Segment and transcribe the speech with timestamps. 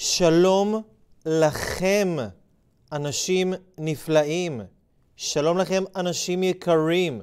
[0.00, 0.82] שלום
[1.26, 2.16] לכם,
[2.92, 4.60] אנשים נפלאים.
[5.16, 7.20] שלום לכם, אנשים יקרים.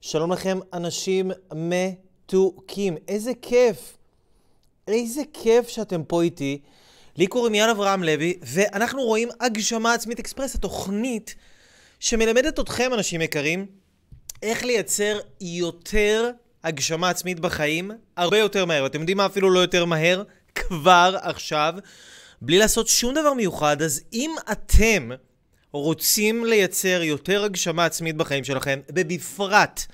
[0.00, 2.96] שלום לכם, אנשים מתוקים.
[3.08, 3.96] איזה כיף.
[4.88, 6.60] איזה כיף שאתם פה איתי.
[7.16, 11.34] לי קוראים יאן אברהם לוי, ואנחנו רואים הגשמה עצמית אקספרס, התוכנית
[12.00, 13.66] שמלמדת אתכם, אנשים יקרים,
[14.42, 16.30] איך לייצר יותר
[16.64, 18.82] הגשמה עצמית בחיים, הרבה יותר מהר.
[18.82, 20.22] ואתם יודעים מה אפילו לא יותר מהר?
[20.54, 21.74] כבר עכשיו,
[22.42, 23.82] בלי לעשות שום דבר מיוחד.
[23.82, 25.10] אז אם אתם
[25.72, 29.86] רוצים לייצר יותר הגשמה עצמית בחיים שלכם, ובפרט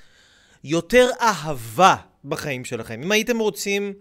[0.63, 3.93] יותר אהבה בחיים שלכם, אם הייתם רוצים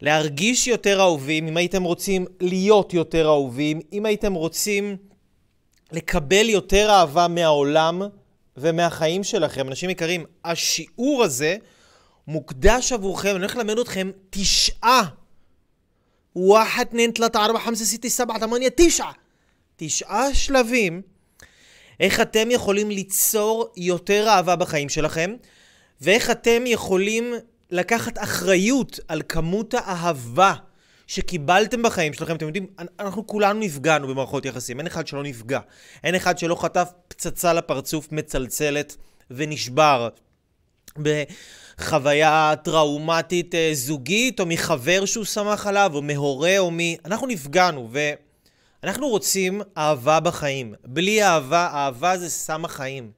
[0.00, 4.96] להרגיש יותר אהובים, אם הייתם רוצים להיות יותר אהובים, אם הייתם רוצים
[5.92, 8.02] לקבל יותר אהבה מהעולם
[8.56, 11.56] ומהחיים שלכם, אנשים יקרים, השיעור הזה
[12.26, 15.04] מוקדש עבורכם, אני הולך ללמד אתכם תשעה.
[16.36, 19.12] וואחד, נין, תלת, ארבע, חמסה, סיטי, סבע, תמוניה, תשעה.
[19.76, 21.02] תשעה שלבים
[22.00, 25.34] איך אתם יכולים ליצור יותר אהבה בחיים שלכם,
[26.00, 27.34] ואיך אתם יכולים
[27.70, 30.54] לקחת אחריות על כמות האהבה
[31.06, 32.36] שקיבלתם בחיים שלכם.
[32.36, 32.66] אתם יודעים,
[32.98, 35.60] אנחנו כולנו נפגענו במערכות יחסים, אין אחד שלא נפגע.
[36.04, 38.96] אין אחד שלא חטף פצצה לפרצוף מצלצלת
[39.30, 40.08] ונשבר.
[41.78, 46.78] בחוויה טראומטית אה, זוגית, או מחבר שהוא שמח עליו, או מהורה, או מ...
[47.04, 47.88] אנחנו נפגענו,
[48.82, 50.74] ואנחנו רוצים אהבה בחיים.
[50.84, 53.10] בלי אהבה, אהבה זה סם החיים.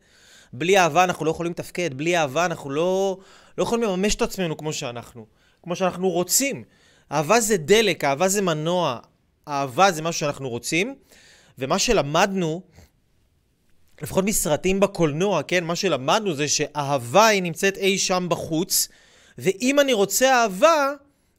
[0.52, 3.18] בלי אהבה אנחנו לא יכולים לתפקד, בלי אהבה אנחנו לא,
[3.58, 5.26] לא יכולים לממש את עצמנו כמו שאנחנו,
[5.62, 6.64] כמו שאנחנו רוצים.
[7.12, 8.98] אהבה זה דלק, אהבה זה מנוע,
[9.48, 10.94] אהבה זה משהו שאנחנו רוצים,
[11.58, 12.62] ומה שלמדנו,
[14.02, 18.88] לפחות מסרטים בקולנוע, כן, מה שלמדנו זה שאהבה היא נמצאת אי שם בחוץ,
[19.38, 20.92] ואם אני רוצה אהבה,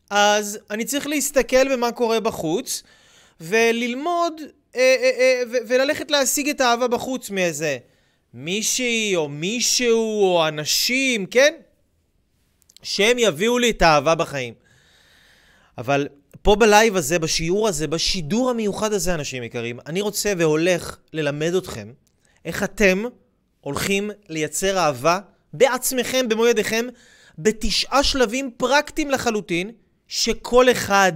[0.09, 2.83] אז אני צריך להסתכל במה קורה בחוץ,
[3.41, 4.41] וללמוד
[4.75, 7.77] אה, אה, אה, וללכת להשיג את האהבה בחוץ מאיזה
[8.33, 11.53] מישהי או מישהו או אנשים, כן?
[12.83, 14.53] שהם יביאו לי את האהבה בחיים.
[15.77, 16.07] אבל
[16.41, 21.91] פה בלייב הזה, בשיעור הזה, בשידור המיוחד הזה, אנשים יקרים, אני רוצה והולך ללמד אתכם
[22.45, 23.03] איך אתם
[23.61, 25.19] הולכים לייצר אהבה
[25.53, 26.85] בעצמכם, במו ידיכם,
[27.37, 29.71] בתשעה שלבים פרקטיים לחלוטין,
[30.07, 31.13] שכל אחד,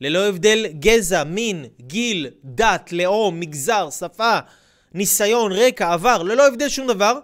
[0.00, 4.38] ללא הבדל גזע, מין, גיל, דת, לאום, מגזר, שפה,
[4.94, 7.18] ניסיון, רקע, עבר, ללא הבדל שום דבר,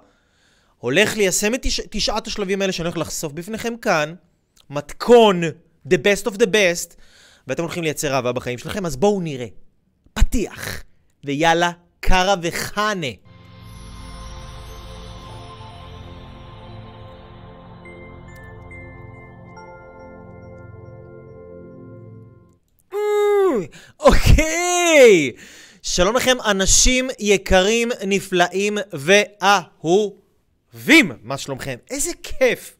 [0.78, 1.80] הולך ליישם את תש...
[1.90, 4.14] תשעת השלבים האלה שאני הולך לחשוף בפניכם כאן,
[4.70, 5.42] מתכון,
[5.88, 6.94] the best of the best,
[7.46, 9.46] ואתם הולכים לייצר אהבה בחיים שלכם, אז בואו נראה.
[10.14, 10.82] פתיח,
[11.24, 11.70] ויאללה,
[12.06, 13.06] קרה וחנה.
[24.00, 25.32] אוקיי!
[25.82, 28.78] שלום לכם, אנשים יקרים, נפלאים
[29.42, 31.12] ואהובים.
[31.22, 31.76] מה שלומכם?
[31.90, 32.76] איזה כיף.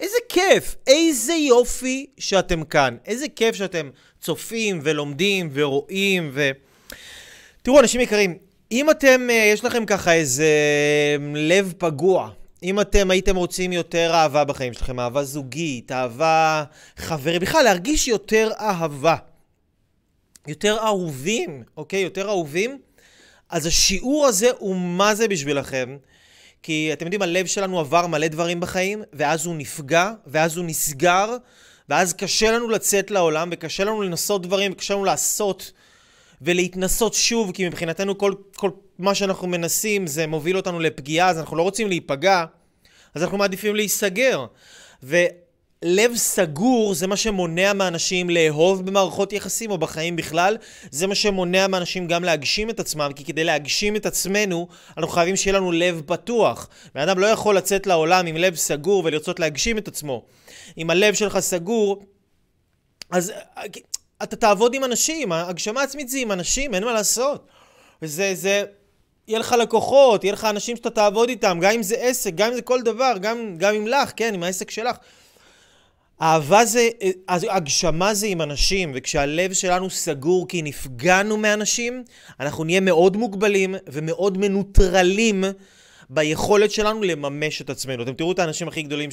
[0.00, 0.76] איזה כיף.
[0.86, 2.96] איזה יופי שאתם כאן.
[3.06, 3.90] איזה כיף שאתם
[4.20, 6.50] צופים ולומדים ורואים ו...
[7.62, 10.46] תראו, אנשים יקרים, אם אתם, אה, יש לכם ככה איזה
[11.34, 12.30] לב פגוע,
[12.62, 16.64] אם אתם הייתם רוצים יותר אהבה בחיים שלכם, אהבה זוגית, אהבה
[16.96, 19.16] חברי, בכלל להרגיש יותר אהבה.
[20.46, 22.00] יותר אהובים, אוקיי?
[22.00, 22.78] יותר אהובים.
[23.50, 25.96] אז השיעור הזה הוא מה זה בשבילכם.
[26.62, 31.36] כי אתם יודעים, הלב שלנו עבר מלא דברים בחיים, ואז הוא נפגע, ואז הוא נסגר,
[31.88, 35.72] ואז קשה לנו לצאת לעולם, וקשה לנו לנסות דברים, וקשה לנו לעשות
[36.42, 41.56] ולהתנסות שוב, כי מבחינתנו כל, כל מה שאנחנו מנסים זה מוביל אותנו לפגיעה, אז אנחנו
[41.56, 42.44] לא רוצים להיפגע,
[43.14, 44.46] אז אנחנו מעדיפים להיסגר.
[45.02, 45.16] ו...
[45.82, 50.56] לב סגור זה מה שמונע מאנשים לאהוב במערכות יחסים או בחיים בכלל,
[50.90, 55.36] זה מה שמונע מאנשים גם להגשים את עצמם, כי כדי להגשים את עצמנו, אנחנו חייבים
[55.36, 56.68] שיהיה לנו לב פתוח.
[56.94, 60.24] בן אדם לא יכול לצאת לעולם עם לב סגור ולרצות להגשים את עצמו.
[60.78, 62.02] אם הלב שלך סגור,
[63.10, 63.32] אז
[64.22, 67.46] אתה תעבוד עם אנשים, הגשמה עצמית זה עם אנשים, אין מה לעשות.
[68.02, 68.64] וזה, זה,
[69.28, 72.54] יהיה לך לקוחות, יהיה לך אנשים שאתה תעבוד איתם, גם אם זה עסק, גם אם
[72.54, 74.96] זה כל דבר, גם, גם אם לך, כן, עם העסק שלך.
[76.22, 76.88] אהבה זה,
[77.28, 82.04] הגשמה זה עם אנשים, וכשהלב שלנו סגור כי נפגענו מאנשים,
[82.40, 85.44] אנחנו נהיה מאוד מוגבלים ומאוד מנוטרלים
[86.10, 88.02] ביכולת שלנו לממש את עצמנו.
[88.02, 89.10] אתם תראו את האנשים הכי גדולים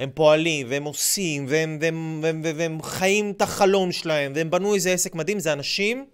[0.00, 4.74] שהם פועלים, והם עושים, והם, והם, והם, והם, והם חיים את החלום שלהם, והם בנו
[4.74, 6.04] איזה עסק מדהים, זה אנשים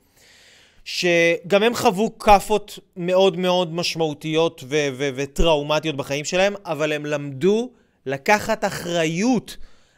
[0.84, 7.70] שגם הם חוו כאפות מאוד מאוד משמעותיות ו- ו- וטראומטיות בחיים שלהם, אבל הם למדו
[8.06, 9.56] לקחת אחריות.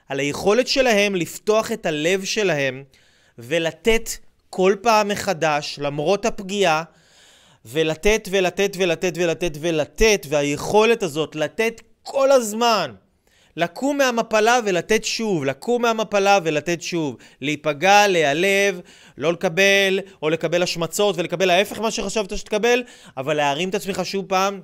[0.09, 2.85] על היכולת שלהם לפתוח את הלב שלהם
[3.39, 4.11] ולתת
[4.51, 6.83] כל פעם מחדש, למרות הפגיעה,
[7.65, 12.95] ולתת ולתת ולתת ולתת ולתת, והיכולת הזאת לתת כל הזמן,
[13.57, 18.81] לקום מהמפלה ולתת שוב, לקום מהמפלה ולתת שוב, להיפגע, להיעלב,
[19.19, 22.83] לא לקבל, או לקבל השמצות ולקבל ההפך ממה שחשבת שתקבל,
[23.17, 24.61] אבל להרים את עצמך שוב פעם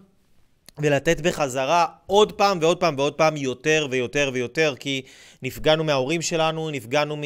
[0.79, 5.03] ולתת בחזרה עוד פעם ועוד פעם ועוד פעם יותר ויותר ויותר, כי
[5.43, 7.17] נפגענו מההורים שלנו, נפגענו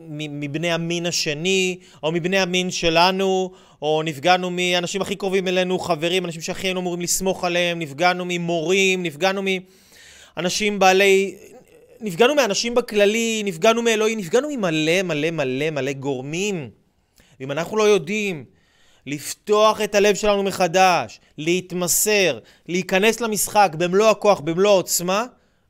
[0.00, 3.52] מבני המין השני, או מבני המין שלנו,
[3.82, 9.02] או נפגענו מאנשים הכי קרובים אלינו, חברים, אנשים שהכי היינו אמורים לסמוך עליהם, נפגענו ממורים,
[9.02, 9.42] נפגענו
[10.36, 11.36] מאנשים בעלי...
[12.00, 16.70] נפגענו מאנשים בכללי, נפגענו מאלוהים, נפגענו ממלא מלא מלא מלא גורמים.
[17.40, 18.44] ואם אנחנו לא יודעים
[19.06, 22.38] לפתוח את הלב שלנו מחדש, להתמסר,
[22.68, 25.24] להיכנס למשחק במלוא הכוח, במלוא העוצמה,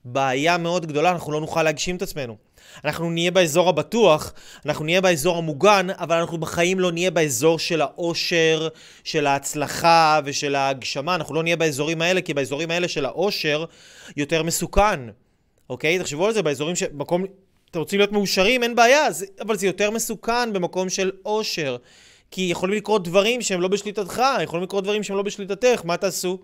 [0.05, 2.37] בעיה מאוד גדולה, אנחנו לא נוכל להגשים את עצמנו.
[2.85, 4.33] אנחנו נהיה באזור הבטוח,
[4.67, 8.69] אנחנו נהיה באזור המוגן, אבל אנחנו בחיים לא נהיה באזור של האושר,
[9.05, 11.15] של ההצלחה ושל ההגשמה.
[11.15, 13.65] אנחנו לא נהיה באזורים האלה, כי באזורים האלה של האושר
[14.17, 15.01] יותר מסוכן.
[15.71, 15.99] אוקיי?
[15.99, 16.83] תחשבו על זה, באזורים ש...
[16.93, 17.25] מקום...
[17.71, 19.27] אתם רוצים להיות מאושרים, אין בעיה, זה...
[19.41, 21.77] אבל זה יותר מסוכן במקום של אושר.
[22.31, 26.39] כי יכולים לקרות דברים שהם לא בשליטתך, יכולים לקרות דברים שהם לא בשליטתך, מה תעשו?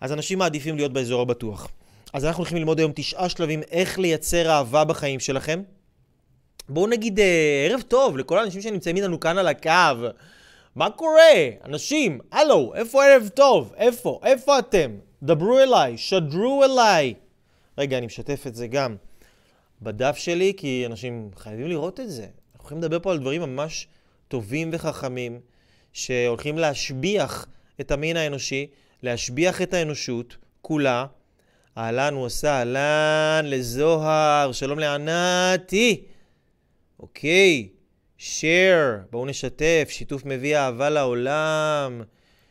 [0.00, 1.68] אז אנשים מעדיפים להיות באזור הבטוח.
[2.16, 5.62] אז אנחנו הולכים ללמוד היום תשעה שלבים איך לייצר אהבה בחיים שלכם.
[6.68, 10.08] בואו נגיד אה, ערב טוב לכל האנשים שנמצאים איתנו כאן על הקו.
[10.76, 11.32] מה קורה?
[11.64, 13.74] אנשים, הלו, איפה ערב טוב?
[13.76, 14.20] איפה?
[14.24, 14.90] איפה אתם?
[15.22, 17.14] דברו אליי, שדרו אליי.
[17.78, 18.96] רגע, אני משתף את זה גם
[19.82, 22.26] בדף שלי, כי אנשים חייבים לראות את זה.
[22.54, 23.88] אנחנו יכולים לדבר פה על דברים ממש
[24.28, 25.40] טובים וחכמים,
[25.92, 27.46] שהולכים להשביח
[27.80, 28.66] את המין האנושי,
[29.02, 31.06] להשביח את האנושות כולה.
[31.78, 32.14] אהלן
[32.44, 36.04] אהלן לזוהר, שלום לענתי.
[37.00, 37.68] אוקיי,
[38.18, 42.02] share, בואו נשתף, שיתוף מביא אהבה לעולם.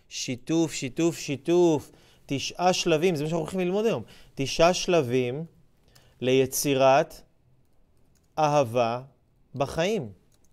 [0.10, 1.92] שיתוף, שיתוף, שיתוף.
[2.26, 4.04] תשעה שלבים, זה מה שאנחנו הולכים ללמוד היום.
[4.36, 5.46] תשעה שלבים
[6.22, 7.22] ליצירת
[8.40, 9.02] אהבה
[9.56, 10.10] בחיים,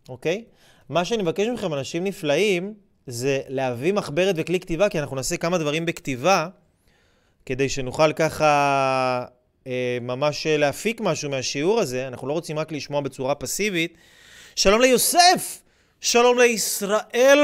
[0.09, 0.45] אוקיי?
[0.89, 2.75] מה שאני מבקש מכם, אנשים נפלאים,
[3.07, 6.49] זה להביא מחברת וכלי כתיבה, כי אנחנו נעשה כמה דברים בכתיבה,
[7.47, 9.25] כדי שנוכל ככה
[9.67, 12.09] אה, ממש להפיק משהו מהשיעור הזה.
[12.09, 13.95] אנחנו לא רוצים רק לשמוע בצורה פסיבית.
[14.57, 15.63] שלום ליוסף!
[16.01, 17.39] שלום לישראל!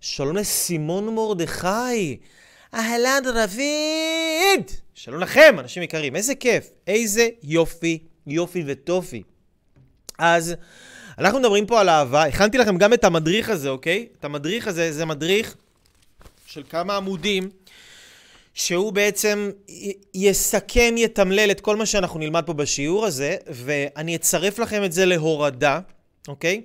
[0.00, 2.16] שלום לסימון מרדכי!
[2.74, 4.70] אהלן רביד!
[4.94, 6.16] שלום לכם, אנשים יקרים.
[6.16, 9.22] איזה כיף, איזה יופי, יופי וטופי.
[10.18, 10.54] אז
[11.18, 14.06] אנחנו מדברים פה על אהבה, הכנתי לכם גם את המדריך הזה, אוקיי?
[14.18, 15.56] את המדריך הזה, זה מדריך
[16.46, 17.50] של כמה עמודים,
[18.54, 19.50] שהוא בעצם
[20.14, 25.06] יסכם, יתמלל את כל מה שאנחנו נלמד פה בשיעור הזה, ואני אצרף לכם את זה
[25.06, 25.80] להורדה,
[26.28, 26.60] אוקיי?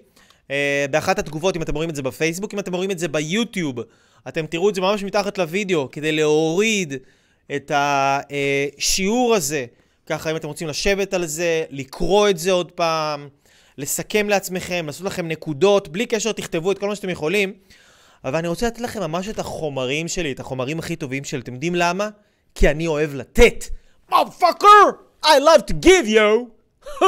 [0.48, 0.52] Uh,
[0.92, 3.76] באחת התגובות, אם אתם רואים את זה בפייסבוק, אם אתם רואים את זה ביוטיוב,
[4.28, 6.94] אתם תראו את זה ממש מתחת לוידאו, כדי להוריד
[7.56, 9.66] את השיעור הזה.
[10.06, 13.28] ככה, אם אתם רוצים לשבת על זה, לקרוא את זה עוד פעם,
[13.78, 17.54] לסכם לעצמכם, לעשות לכם נקודות, בלי קשר תכתבו את כל מה שאתם יכולים.
[18.28, 21.40] אבל אני רוצה לתת לכם ממש את החומרים שלי, את החומרים הכי טובים שלי.
[21.40, 22.10] אתם יודעים למה?
[22.56, 23.64] כי אני אוהב לתת.
[24.12, 24.86] motherfucker!
[25.24, 26.50] I love to give you!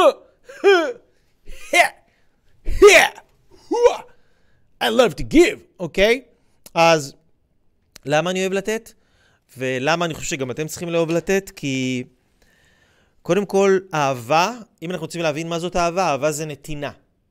[4.80, 6.22] I love to give, אוקיי?
[6.24, 6.70] Okay?
[6.74, 7.14] אז
[8.06, 8.92] למה אני אוהב לתת?
[9.58, 11.50] ולמה אני חושב שגם אתם צריכים לאהוב לתת?
[11.56, 12.04] כי...
[13.22, 16.90] קודם כל, אהבה, אם אנחנו רוצים להבין מה זאת אהבה, אהבה זה נתינה,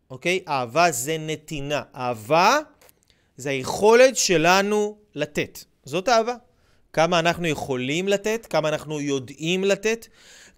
[0.10, 0.40] אוקיי?
[0.48, 1.82] אהבה זה נתינה.
[1.96, 2.60] אהבה
[3.40, 5.60] זה היכולת שלנו לתת.
[5.84, 6.36] זאת אהבה.
[6.94, 10.08] כמה אנחנו יכולים לתת, כמה אנחנו יודעים לתת,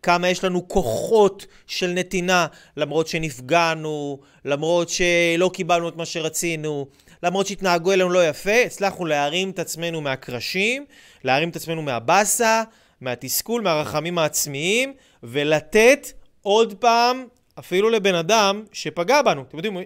[0.03, 2.47] כמה יש לנו כוחות של נתינה,
[2.77, 6.87] למרות שנפגענו, למרות שלא קיבלנו את מה שרצינו,
[7.23, 10.85] למרות שהתנהגו אלינו לא יפה, הצלחנו להרים את עצמנו מהקרשים,
[11.23, 12.63] להרים את עצמנו מהבאסה,
[13.01, 16.11] מהתסכול, מהרחמים העצמיים, ולתת
[16.41, 17.25] עוד פעם,
[17.59, 19.41] אפילו לבן אדם שפגע בנו.
[19.41, 19.77] אתם יודעים,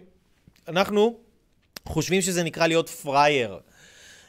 [0.67, 1.24] אנחנו
[1.87, 3.59] חושבים שזה נקרא להיות פראייר.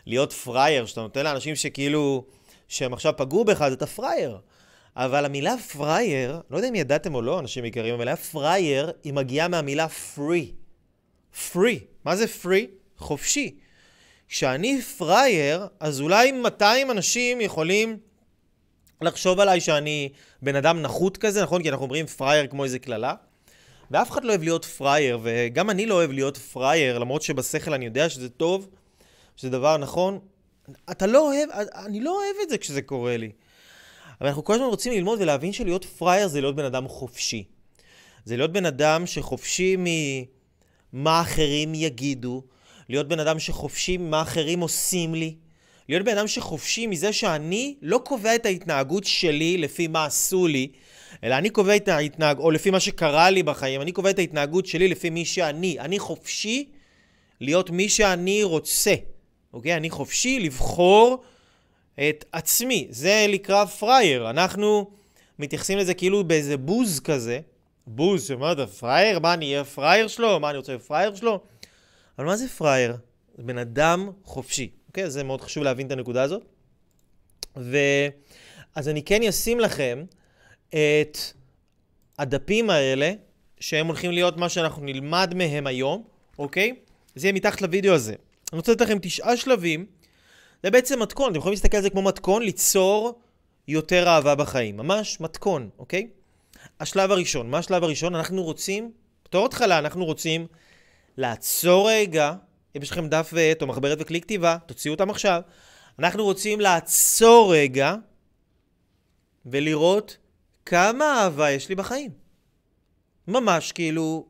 [0.07, 2.25] להיות פראייר, שאתה נותן לאנשים שכאילו,
[2.69, 4.39] שהם עכשיו פגעו בך, אז אתה פראייר.
[4.97, 9.13] אבל המילה פראייר, לא יודע אם ידעתם או לא, אנשים יקרים, אבל המילה פראייר, היא
[9.13, 9.87] מגיעה מהמילה
[10.17, 10.53] free.
[11.53, 11.79] free.
[12.05, 12.67] מה זה free?
[12.99, 13.59] חופשי.
[14.29, 17.99] כשאני פראייר, אז אולי 200 אנשים יכולים
[19.01, 20.09] לחשוב עליי שאני
[20.43, 21.63] בן אדם נחות כזה, נכון?
[21.63, 23.15] כי אנחנו אומרים פראייר כמו איזה קללה.
[23.91, 27.85] ואף אחד לא אוהב להיות פראייר, וגם אני לא אוהב להיות פראייר, למרות שבשכל אני
[27.85, 28.69] יודע שזה טוב,
[29.37, 30.19] שזה דבר נכון.
[30.91, 31.51] אתה לא אוהב,
[31.85, 33.31] אני לא אוהב את זה כשזה קורה לי.
[34.21, 37.45] אבל אנחנו כל הזמן רוצים ללמוד ולהבין שלהיות פראייר זה להיות בן אדם חופשי.
[38.25, 39.77] זה להיות בן אדם שחופשי
[40.93, 42.43] מה אחרים יגידו,
[42.89, 45.35] להיות בן אדם שחופשי ממה אחרים עושים לי,
[45.89, 50.69] להיות בן אדם שחופשי מזה שאני לא קובע את ההתנהגות שלי לפי מה עשו לי,
[51.25, 54.67] אלא אני קובע את ההתנהגות, או לפי מה שקרה לי בחיים, אני קובע את ההתנהגות
[54.67, 55.81] שלי לפי מי שאני.
[55.81, 56.69] אני חופשי
[57.41, 58.95] להיות מי שאני רוצה,
[59.53, 59.77] אוקיי?
[59.77, 61.23] אני חופשי לבחור
[61.95, 62.87] את עצמי.
[62.91, 64.31] זה לקרוא פראייר.
[64.31, 64.91] אנחנו
[65.39, 67.41] מתייחסים לזה כאילו באיזה בוז כזה.
[67.87, 69.19] בוז, מה אתה פראייר?
[69.19, 70.41] מה, אני אהיה פראייר שלו?
[70.41, 71.41] מה, אני רוצה להיות פראייר שלו?
[72.19, 72.97] אבל מה זה פראייר?
[73.37, 74.71] זה בן אדם חופשי.
[74.89, 75.11] אוקיי?
[75.11, 76.43] זה מאוד חשוב להבין את הנקודה הזאת.
[77.57, 77.79] ו...
[78.75, 80.05] אז אני כן אשים לכם
[80.77, 81.19] את
[82.19, 83.13] הדפים האלה,
[83.61, 86.05] שהם הולכים להיות מה שאנחנו נלמד מהם היום,
[86.39, 86.75] אוקיי?
[87.15, 88.15] זה יהיה מתחת לוידאו הזה.
[88.53, 89.87] אני רוצה לתת לכם תשעה שלבים.
[90.63, 93.21] זה בעצם מתכון, אתם יכולים להסתכל על זה כמו מתכון, ליצור
[93.69, 94.77] יותר אהבה בחיים.
[94.77, 96.09] ממש מתכון, אוקיי?
[96.81, 98.15] השלב הראשון, מה השלב הראשון?
[98.15, 98.93] אנחנו רוצים,
[99.25, 100.47] בתור התחלה, אנחנו רוצים
[101.17, 102.33] לעצור רגע,
[102.77, 105.41] אם יש לכם דף ועט או מחברת וכלי כתיבה, תוציאו אותם עכשיו.
[105.99, 107.95] אנחנו רוצים לעצור רגע
[109.47, 110.17] ולראות
[110.67, 112.11] כמה אהבה יש לי בחיים.
[113.29, 114.27] ממש כאילו,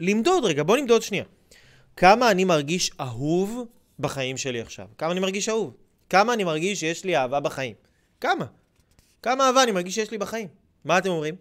[0.00, 1.24] למדוד רגע, בוא נמדוד שנייה.
[1.96, 3.66] כמה אני מרגיש אהוב
[3.98, 4.86] בחיים שלי עכשיו?
[4.98, 5.76] כמה אני מרגיש אהוב?
[6.10, 7.74] כמה אני מרגיש שיש לי אהבה בחיים?
[8.20, 8.46] כמה?
[9.22, 10.48] כמה אהבה אני מרגיש שיש לי בחיים?
[10.84, 11.34] מה אתם אומרים?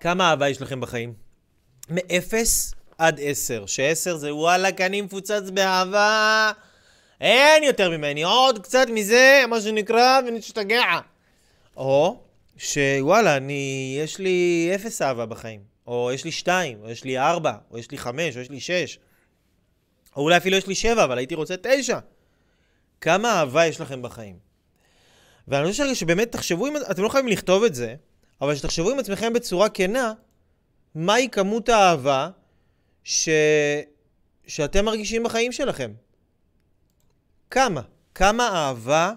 [0.00, 1.14] כמה אהבה יש לכם בחיים?
[1.90, 2.34] מ-0
[2.98, 6.52] עד 10, ש-10 זה וואלכ, אני מפוצץ באהבה,
[7.20, 10.98] אין יותר ממני, עוד קצת מזה, מה שנקרא, ונשתגע.
[11.76, 12.20] או
[12.56, 17.52] שוואלה, אני, יש לי 0 אהבה בחיים, או יש לי 2, או יש לי 4,
[17.70, 18.98] או יש לי 5, או יש לי 6,
[20.16, 21.98] או אולי אפילו יש לי 7, אבל הייתי רוצה 9.
[23.00, 24.36] כמה אהבה יש לכם בחיים?
[25.48, 27.94] ואני חושב שבאמת תחשבו, אם, אתם לא חייבים לכתוב את זה,
[28.40, 30.12] אבל שתחשבו עם עצמכם בצורה כנה,
[30.94, 32.28] מהי כמות האהבה
[33.04, 33.28] ש...
[34.46, 35.90] שאתם מרגישים בחיים שלכם.
[37.50, 37.80] כמה?
[38.14, 39.12] כמה אהבה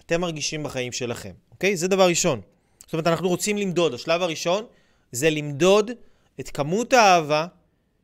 [0.00, 1.76] אתם מרגישים בחיים שלכם, אוקיי?
[1.76, 2.40] זה דבר ראשון.
[2.78, 3.94] זאת אומרת, אנחנו רוצים למדוד.
[3.94, 4.64] השלב הראשון
[5.12, 5.90] זה למדוד
[6.40, 7.46] את כמות האהבה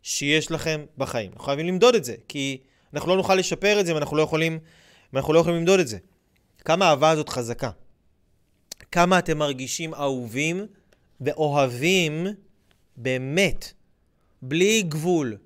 [0.03, 1.31] שיש לכם בחיים.
[1.33, 2.59] אנחנו חייבים למדוד את זה, כי
[2.95, 4.53] אנחנו לא נוכל לשפר את זה אם אנחנו לא יכולים,
[5.13, 5.99] אם אנחנו לא יכולים למדוד את זה.
[6.65, 7.71] כמה האהבה הזאת חזקה.
[8.93, 10.67] כמה אתם מרגישים אהובים
[11.21, 12.27] ואוהבים
[12.97, 13.73] באמת,
[14.43, 15.37] בלי גבול,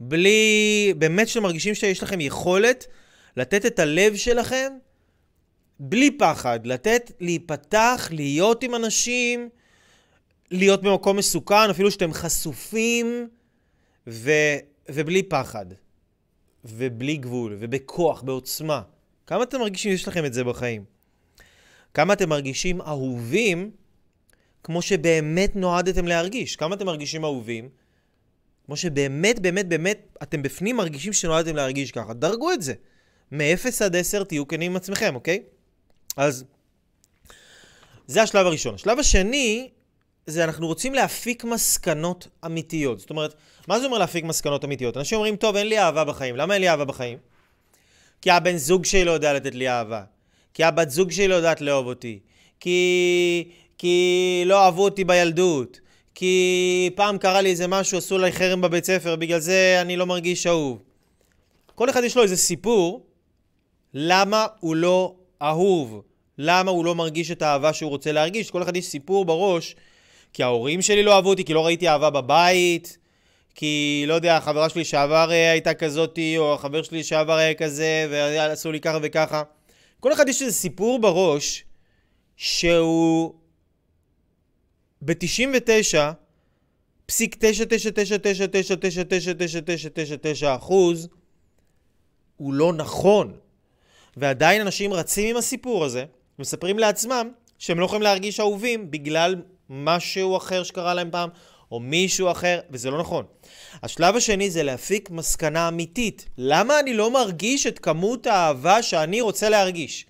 [0.00, 0.94] בלי...
[0.98, 2.86] באמת שאתם מרגישים שיש לכם יכולת
[3.36, 4.72] לתת את הלב שלכם
[5.80, 9.48] בלי פחד, לתת, להיפתח, להיות עם אנשים,
[10.50, 13.28] להיות במקום מסוכן, אפילו שאתם חשופים,
[14.06, 14.30] ו...
[14.88, 15.66] ובלי פחד,
[16.64, 18.82] ובלי גבול, ובכוח, בעוצמה.
[19.26, 20.84] כמה אתם מרגישים שיש לכם את זה בחיים?
[21.94, 23.70] כמה אתם מרגישים אהובים
[24.62, 26.56] כמו שבאמת נועדתם להרגיש.
[26.56, 27.68] כמה אתם מרגישים אהובים?
[28.66, 32.14] כמו שבאמת, באמת, באמת, אתם בפנים מרגישים שנועדתם להרגיש ככה.
[32.14, 32.74] דרגו את זה.
[33.32, 35.42] מ-0 עד 10 תהיו כנים עם עצמכם, אוקיי?
[36.16, 36.44] אז
[38.06, 38.74] זה השלב הראשון.
[38.74, 39.68] השלב השני,
[40.26, 43.00] זה אנחנו רוצים להפיק מסקנות אמיתיות.
[43.00, 43.34] זאת אומרת,
[43.68, 44.96] מה זה אומר להפיק מסקנות אמיתיות?
[44.96, 46.36] אנשים אומרים, טוב, אין לי אהבה בחיים.
[46.36, 47.18] למה אין לי אהבה בחיים?
[48.22, 50.02] כי הבן זוג שלי לא יודע לתת לי אהבה.
[50.54, 52.18] כי הבת זוג שלי לא יודעת לאהוב אותי.
[52.60, 53.48] כי
[53.80, 55.80] כי לא אהבו אותי בילדות,
[56.14, 60.06] כי פעם קרה לי איזה משהו, עשו לי חרם בבית ספר, בגלל זה אני לא
[60.06, 60.82] מרגיש אהוב.
[61.74, 63.06] כל אחד יש לו איזה סיפור
[63.94, 66.02] למה הוא לא אהוב,
[66.38, 68.50] למה הוא לא מרגיש את האהבה שהוא רוצה להרגיש.
[68.50, 69.76] כל אחד יש סיפור בראש,
[70.32, 72.98] כי ההורים שלי לא אהבו אותי, כי לא ראיתי אהבה בבית,
[73.54, 78.06] כי, לא יודע, החברה שלי שעבר אה, הייתה כזאתי, או החבר שלי שעבר היה כזה,
[78.10, 79.42] ועשו לי ככה וככה.
[80.00, 81.64] כל אחד יש איזה סיפור בראש
[82.36, 83.34] שהוא
[85.02, 85.98] ב-99
[87.06, 87.38] פסיק 9999999999
[90.56, 91.08] אחוז
[92.36, 93.32] הוא לא נכון.
[94.20, 96.04] ועדיין אנשים רצים עם הסיפור הזה,
[96.38, 101.28] ומספרים לעצמם שהם לא יכולים להרגיש אהובים בגלל משהו אחר שקרה להם פעם,
[101.72, 103.24] או מישהו אחר, וזה לא נכון.
[103.82, 106.28] השלב השני זה להפיק מסקנה אמיתית.
[106.38, 110.06] למה אני לא מרגיש את כמות האהבה שאני רוצה להרגיש?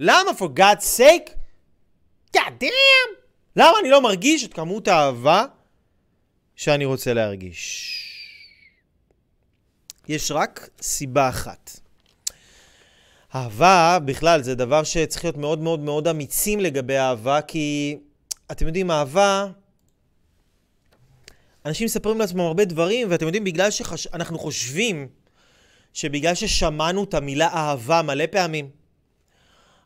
[0.00, 0.30] למה?
[0.38, 1.30] For God's sake?
[2.36, 3.16] God damn!
[3.56, 5.44] למה אני לא מרגיש את כמות האהבה
[6.56, 7.98] שאני רוצה להרגיש?
[10.08, 11.81] יש רק סיבה אחת.
[13.34, 17.98] אהבה בכלל זה דבר שצריך להיות מאוד מאוד מאוד אמיצים לגבי אהבה, כי
[18.50, 19.46] אתם יודעים, אהבה...
[21.66, 24.42] אנשים מספרים לעצמם הרבה דברים, ואתם יודעים, בגלל שאנחנו שחש...
[24.42, 25.08] חושבים
[25.92, 28.70] שבגלל ששמענו את המילה אהבה מלא פעמים,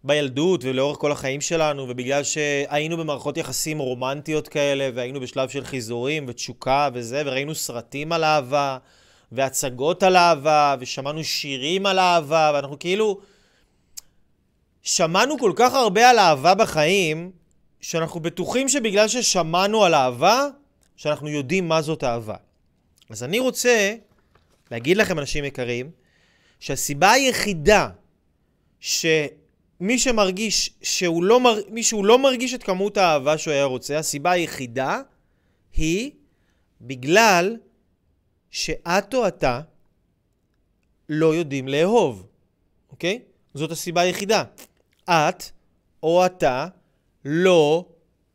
[0.05, 6.25] בילדות ולאורך כל החיים שלנו, ובגלל שהיינו במערכות יחסים רומנטיות כאלה, והיינו בשלב של חיזורים
[6.29, 8.79] ותשוקה וזה, וראינו סרטים על אהבה,
[9.33, 13.21] והצגות על אהבה, ושמענו שירים על אהבה, ואנחנו כאילו...
[14.87, 17.31] שמענו כל כך הרבה על אהבה בחיים,
[17.81, 20.49] שאנחנו בטוחים שבגלל ששמענו על אהבה,
[20.97, 22.37] שאנחנו יודעים מה זאת אהבה.
[23.11, 23.95] אז אני רוצה
[24.71, 25.91] להגיד לכם, אנשים יקרים,
[26.61, 27.89] שהסיבה היחידה
[28.81, 31.61] שמי שמרגיש שהוא לא, מר...
[31.69, 35.01] מי שהוא לא מרגיש את כמות האהבה שהוא היה רוצה, הסיבה היחידה
[35.77, 36.11] היא
[36.81, 37.57] בגלל
[38.51, 39.61] שאת או אתה
[41.09, 42.27] לא יודעים לאהוב,
[42.91, 43.19] אוקיי?
[43.55, 44.45] זאת הסיבה היחידה.
[45.11, 45.45] את
[46.03, 46.67] או אתה
[47.25, 47.85] לא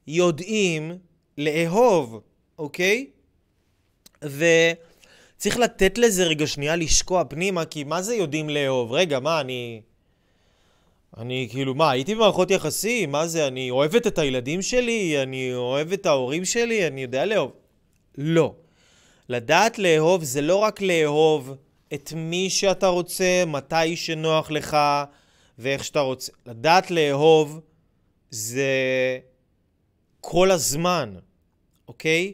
[0.08, 0.98] יודעים
[1.38, 2.22] לאהוב,
[2.60, 3.08] אוקיי?
[4.24, 8.92] וצריך לתת לזה רגע שנייה לשקוע פנימה, כי מה זה יודעים לאהוב?
[8.92, 9.82] רגע, מה, אני...
[11.18, 13.12] אני כאילו, מה, הייתי במערכות יחסים?
[13.12, 15.22] מה זה, אני אוהבת את הילדים שלי?
[15.24, 16.88] אני אוהב את ההורים שלי?
[16.88, 17.52] אני יודע לאהוב.
[18.18, 18.54] לא.
[19.30, 21.56] לדעת לאהוב זה לא רק לאהוב
[21.94, 24.78] את מי שאתה רוצה, מתי שנוח לך
[25.62, 26.32] ואיך שאתה רוצה.
[26.46, 27.60] לדעת לאהוב
[28.32, 28.70] זה
[30.22, 31.16] כל הזמן,
[31.88, 32.34] אוקיי?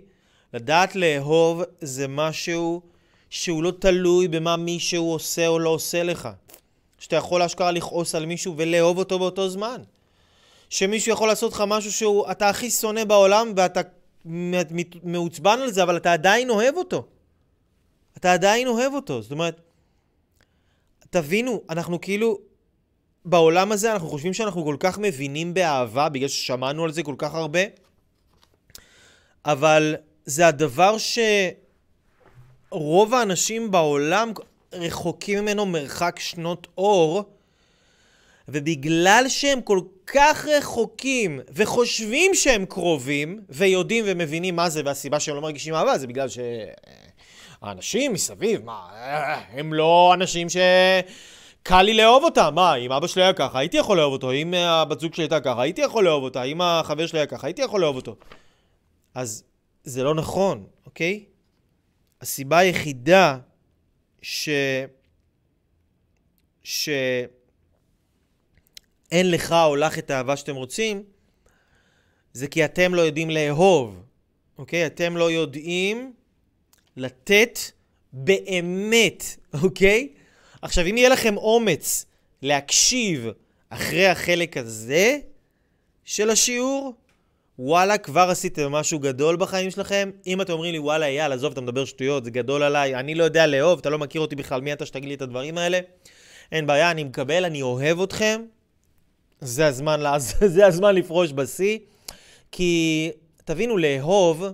[0.53, 2.81] לדעת לאהוב זה משהו
[3.29, 6.29] שהוא לא תלוי במה מישהו עושה או לא עושה לך.
[6.99, 9.81] שאתה יכול אשכרה לכעוס על מישהו ולאהוב אותו באותו זמן.
[10.69, 13.81] שמישהו יכול לעשות לך משהו שהוא אתה הכי שונא בעולם ואתה
[15.03, 17.05] מעוצבן על זה, אבל אתה עדיין אוהב אותו.
[18.17, 19.21] אתה עדיין אוהב אותו.
[19.21, 19.61] זאת אומרת,
[21.09, 22.39] תבינו, אנחנו כאילו,
[23.29, 27.33] בעולם הזה אנחנו חושבים שאנחנו כל כך מבינים באהבה, בגלל ששמענו על זה כל כך
[27.33, 27.59] הרבה,
[29.45, 30.95] אבל זה הדבר
[32.69, 34.31] שרוב האנשים בעולם
[34.73, 37.23] רחוקים ממנו מרחק שנות אור,
[38.47, 45.41] ובגלל שהם כל כך רחוקים וחושבים שהם קרובים ויודעים ומבינים מה זה והסיבה שהם לא
[45.41, 46.27] מרגישים אהבה זה בגלל
[47.61, 48.87] שהאנשים מסביב, מה,
[49.51, 50.47] הם לא אנשים
[51.67, 52.51] שקל לי לאהוב אותם.
[52.55, 54.31] מה, אם אבא שלי היה ככה, הייתי יכול לאהוב אותו.
[54.31, 56.43] אם הבת זוג שלי הייתה ככה, הייתי יכול לאהוב אותה.
[56.43, 58.15] אם החבר שלי היה ככה, הייתי יכול לאהוב אותו.
[59.13, 59.43] אז
[59.83, 61.25] זה לא נכון, אוקיי?
[62.21, 63.37] הסיבה היחידה
[64.21, 64.49] ש...
[66.63, 66.89] ש...
[69.11, 71.03] אין לך או לך את האהבה שאתם רוצים,
[72.33, 74.03] זה כי אתם לא יודעים לאהוב,
[74.57, 74.85] אוקיי?
[74.85, 76.13] אתם לא יודעים
[76.97, 77.59] לתת
[78.13, 79.23] באמת,
[79.63, 80.16] אוקיי?
[80.61, 82.05] עכשיו, אם יהיה לכם אומץ
[82.41, 83.27] להקשיב
[83.69, 85.17] אחרי החלק הזה
[86.03, 86.93] של השיעור,
[87.59, 90.11] וואלה, כבר עשיתם משהו גדול בחיים שלכם.
[90.27, 93.23] אם אתם אומרים לי, וואלה, אייל, עזוב, אתה מדבר שטויות, זה גדול עליי, אני לא
[93.23, 95.79] יודע לאהוב, אתה לא מכיר אותי בכלל, מי אתה שתגיד לי את הדברים האלה?
[96.51, 98.41] אין בעיה, אני מקבל, אני אוהב אתכם.
[99.41, 100.01] זה הזמן,
[100.55, 101.79] זה הזמן לפרוש בשיא.
[102.51, 103.11] כי,
[103.45, 104.45] תבינו, לאהוב,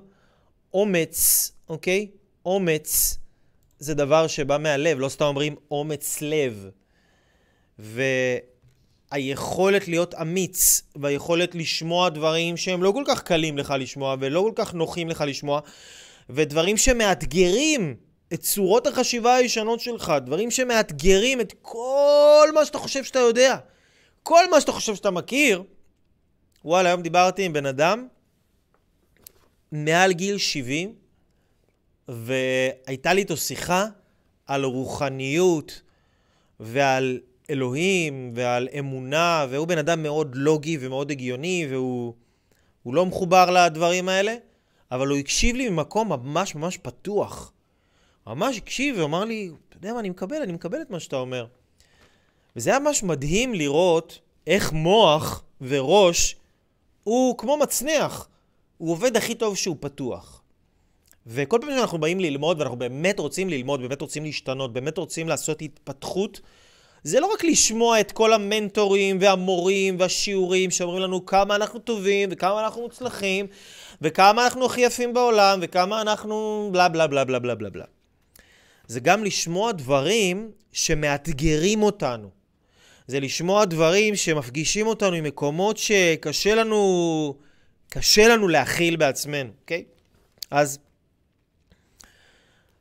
[0.74, 2.08] אומץ, אוקיי?
[2.46, 3.18] אומץ
[3.84, 6.70] זה דבר שבא מהלב, לא סתם אומרים אומץ לב.
[9.12, 14.52] והיכולת להיות אמיץ, והיכולת לשמוע דברים שהם לא כל כך קלים לך לשמוע, ולא כל
[14.64, 15.60] כך נוחים לך לשמוע,
[16.30, 17.96] ודברים שמאתגרים
[18.34, 23.58] את צורות החשיבה הישנות שלך, דברים שמאתגרים את כל מה שאתה חושב שאתה יודע.
[24.24, 25.64] כל מה שאתה חושב שאתה מכיר,
[26.66, 28.08] וואלה, היום דיברתי עם בן אדם
[29.72, 31.03] מעל גיל 70,
[32.08, 33.86] והייתה לי איתו שיחה
[34.48, 35.82] על רוחניות
[36.60, 42.14] ועל אלוהים ועל אמונה, והוא בן אדם מאוד לוגי ומאוד הגיוני, והוא
[42.86, 44.36] לא מחובר לדברים האלה,
[44.92, 47.54] אבל הוא הקשיב לי ממקום ממש ממש פתוח.
[48.28, 51.46] ממש הקשיב ואמר לי, אתה יודע מה, אני מקבל, אני מקבל את מה שאתה אומר.
[52.56, 56.36] וזה היה ממש מדהים לראות איך מוח וראש
[57.04, 58.28] הוא כמו מצנח.
[58.78, 60.43] הוא עובד הכי טוב שהוא פתוח.
[61.28, 65.62] וכל פעם שאנחנו באים ללמוד, ואנחנו באמת רוצים ללמוד, באמת רוצים להשתנות, באמת רוצים לעשות
[65.62, 66.42] התפתחות,
[67.04, 72.64] זה לא רק לשמוע את כל המנטורים והמורים והשיעורים שאומרים לנו כמה אנחנו טובים וכמה
[72.64, 73.48] אנחנו מוצלחים
[74.02, 77.86] וכמה אנחנו הכי יפים בעולם וכמה אנחנו בלה בלה בלה בלה בלה בלה בלה.
[78.88, 82.30] זה גם לשמוע דברים שמאתגרים אותנו.
[83.08, 87.36] זה לשמוע דברים שמפגישים אותנו ממקומות שקשה לנו,
[87.90, 89.84] קשה לנו להכיל בעצמנו, אוקיי?
[90.52, 90.80] אז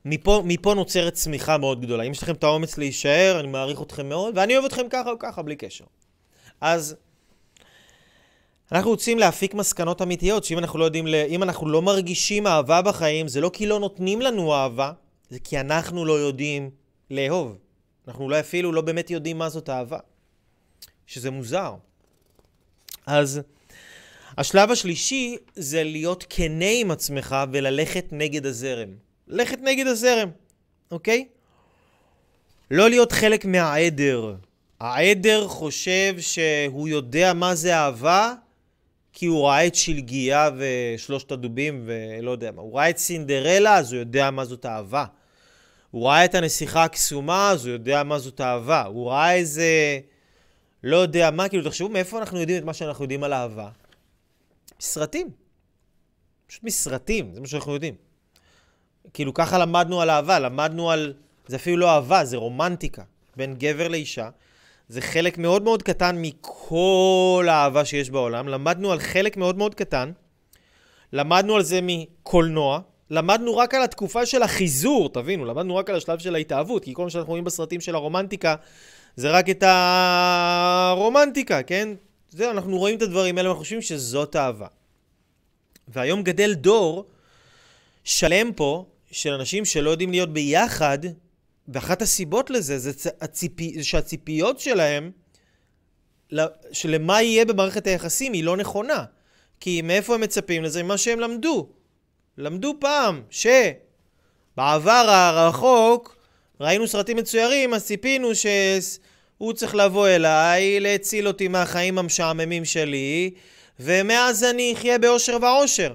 [0.04, 2.02] מפה, מפה נוצרת צמיחה מאוד גדולה.
[2.02, 5.18] אם יש לכם את האומץ להישאר, אני מעריך אתכם מאוד, ואני אוהב אתכם ככה או
[5.18, 5.84] ככה, בלי קשר.
[6.60, 6.96] אז
[8.72, 13.28] אנחנו רוצים להפיק מסקנות אמיתיות, שאם אנחנו לא יודעים, אם אנחנו לא מרגישים אהבה בחיים,
[13.28, 14.92] זה לא כי לא נותנים לנו אהבה,
[15.30, 16.70] זה כי אנחנו לא יודעים
[17.10, 17.56] לאהוב.
[18.08, 19.98] אנחנו אולי אפילו לא באמת יודעים מה זאת אהבה.
[21.06, 21.74] שזה מוזר.
[23.06, 23.40] אז
[24.38, 28.88] השלב השלישי זה להיות כנה עם עצמך וללכת נגד הזרם.
[29.28, 30.28] ללכת נגד הזרם,
[30.90, 31.28] אוקיי?
[32.70, 34.34] לא להיות חלק מהעדר.
[34.80, 38.34] העדר חושב שהוא יודע מה זה אהבה,
[39.12, 42.62] כי הוא ראה את שלגיה ושלושת הדובים ולא יודע מה.
[42.62, 45.04] הוא ראה את סינדרלה, אז הוא יודע מה זאת אהבה.
[45.90, 48.82] הוא ראה את הנסיכה הקסומה, אז הוא יודע מה זאת אהבה.
[48.82, 50.00] הוא ראה איזה...
[50.84, 53.68] לא יודע מה, כאילו, תחשבו מאיפה אנחנו יודעים את מה שאנחנו יודעים על אהבה.
[54.80, 55.30] מסרטים.
[56.46, 57.94] פשוט מסרטים, זה מה שאנחנו יודעים.
[59.14, 61.14] כאילו, ככה למדנו על אהבה, למדנו על...
[61.46, 63.02] זה אפילו לא אהבה, זה רומנטיקה.
[63.36, 64.28] בין גבר לאישה.
[64.88, 68.48] זה חלק מאוד מאוד קטן מכל האהבה שיש בעולם.
[68.48, 70.12] למדנו על חלק מאוד מאוד קטן.
[71.12, 72.80] למדנו על זה מקולנוע.
[73.10, 77.04] למדנו רק על התקופה של החיזור, תבינו, למדנו רק על השלב של ההתאהבות, כי כל
[77.04, 78.54] מה שאנחנו רואים בסרטים של הרומנטיקה
[79.16, 81.88] זה רק את הרומנטיקה, כן?
[82.30, 84.66] זה, אנחנו רואים את הדברים האלה, אנחנו חושבים שזאת אהבה.
[85.88, 87.04] והיום גדל דור
[88.04, 90.98] שלם פה של אנשים שלא יודעים להיות ביחד,
[91.68, 95.10] ואחת הסיבות לזה זה הציפי, שהציפיות שלהם,
[96.72, 99.04] שלמה יהיה במערכת היחסים, היא לא נכונה.
[99.60, 100.82] כי מאיפה הם מצפים לזה?
[100.82, 101.68] ממה שהם למדו.
[102.38, 106.16] למדו פעם שבעבר הרחוק
[106.60, 113.30] ראינו סרטים מצוירים, אז ציפינו שהוא צריך לבוא אליי, להציל אותי מהחיים המשעממים שלי,
[113.80, 115.94] ומאז אני אחיה באושר ועושר.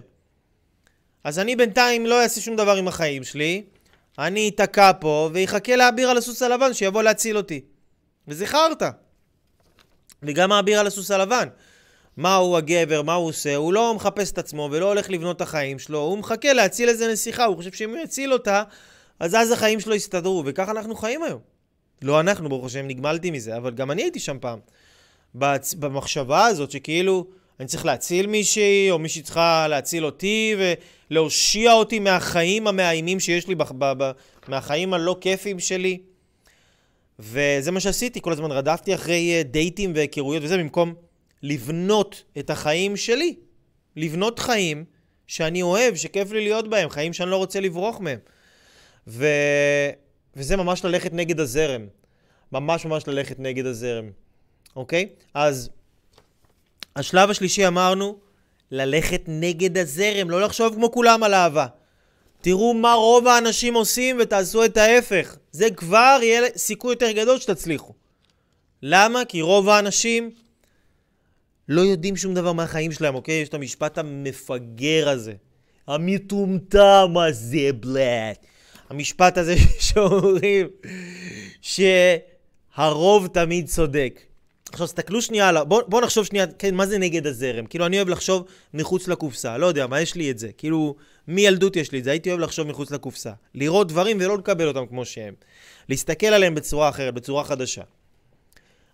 [1.24, 3.64] אז אני בינתיים לא אעשה שום דבר עם החיים שלי,
[4.20, 7.62] אני אתקע פה ויחכה לאביר על הסוס הלבן שיבוא להציל אותי.
[8.28, 8.84] וזכרת.
[10.24, 11.48] וגם האביר על הסוס הלבן.
[12.18, 15.42] מה הוא הגבר, מה הוא עושה, הוא לא מחפש את עצמו ולא הולך לבנות את
[15.42, 18.64] החיים שלו, הוא מחכה להציל איזה נסיכה, הוא חושב שאם הוא יציל אותה,
[19.20, 21.40] אז אז החיים שלו יסתדרו, וככה אנחנו חיים היום.
[22.02, 24.60] לא אנחנו, ברוך השם, נגמלתי מזה, אבל גם אני הייתי שם פעם.
[25.80, 27.28] במחשבה הזאת שכאילו,
[27.60, 30.56] אני צריך להציל מישהי, או מישהי צריכה להציל אותי,
[31.10, 33.64] ולהושיע אותי מהחיים המאיימים שיש לי, ב...
[33.64, 33.94] ב...
[33.98, 34.12] ב...
[34.48, 36.00] מהחיים הלא כיפיים שלי.
[37.20, 40.94] וזה מה שעשיתי, כל הזמן רדפתי אחרי אה, דייטים והיכרויות וזה, במקום
[41.44, 43.36] לבנות את החיים שלי.
[43.96, 44.86] לבנות חיים
[45.28, 48.20] שאני אוהב, שכיף לי להיות בהם, חיים שאני לא רוצה לברוח מהם.
[49.08, 49.28] ו...
[50.36, 51.88] וזה ממש ללכת נגד הזרם.
[52.52, 54.10] ממש ממש ללכת נגד הזרם,
[54.76, 55.10] אוקיי?
[55.34, 55.70] אז
[56.98, 58.18] השלב השלישי אמרנו,
[58.72, 61.68] ללכת נגד הזרם, לא לחשוב כמו כולם על אהבה.
[62.42, 65.38] תראו מה רוב האנשים עושים ותעשו את ההפך.
[65.52, 67.94] זה כבר יהיה סיכוי יותר גדול שתצליחו.
[68.84, 69.26] למה?
[69.26, 70.32] כי רוב האנשים
[71.70, 73.42] לא יודעים שום דבר מהחיים שלהם, אוקיי?
[73.42, 75.34] יש את המשפט המפגר הזה.
[75.88, 78.46] המטומטם הזה, בלאט.
[78.90, 80.68] המשפט הזה שאומרים
[81.62, 84.20] שהרוב תמיד צודק.
[84.72, 85.64] עכשיו, תסתכלו שנייה.
[85.64, 87.66] בואו בוא נחשוב שנייה, כן, מה זה נגד הזרם?
[87.66, 89.58] כאילו, אני אוהב לחשוב מחוץ לקופסה.
[89.58, 90.52] לא יודע, מה יש לי את זה?
[90.58, 90.96] כאילו,
[91.28, 92.12] מילדות יש לי את זה.
[92.12, 93.32] הייתי אוהב לחשוב מחוץ לקופסה.
[93.56, 95.34] לראות דברים ולא לקבל אותם כמו שהם.
[95.90, 97.84] להסתכל עליהם בצורה אחרת, בצורה חדשה.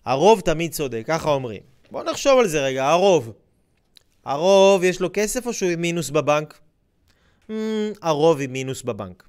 [0.05, 1.61] הרוב תמיד צודק, ככה אומרים.
[1.91, 3.33] בואו נחשוב על זה רגע, הרוב.
[4.25, 6.59] הרוב יש לו כסף או שהוא עם מינוס בבנק?
[7.49, 7.53] Mm,
[8.01, 9.23] הרוב עם מינוס בבנק.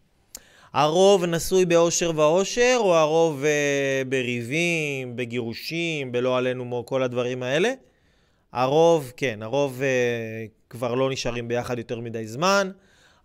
[0.75, 7.73] הרוב נשוי באושר ואושר, או הרוב uh, בריבים, בגירושים, בלא עלינו כל הדברים האלה?
[8.53, 12.71] הרוב, כן, הרוב uh, כבר לא נשארים ביחד יותר מדי זמן.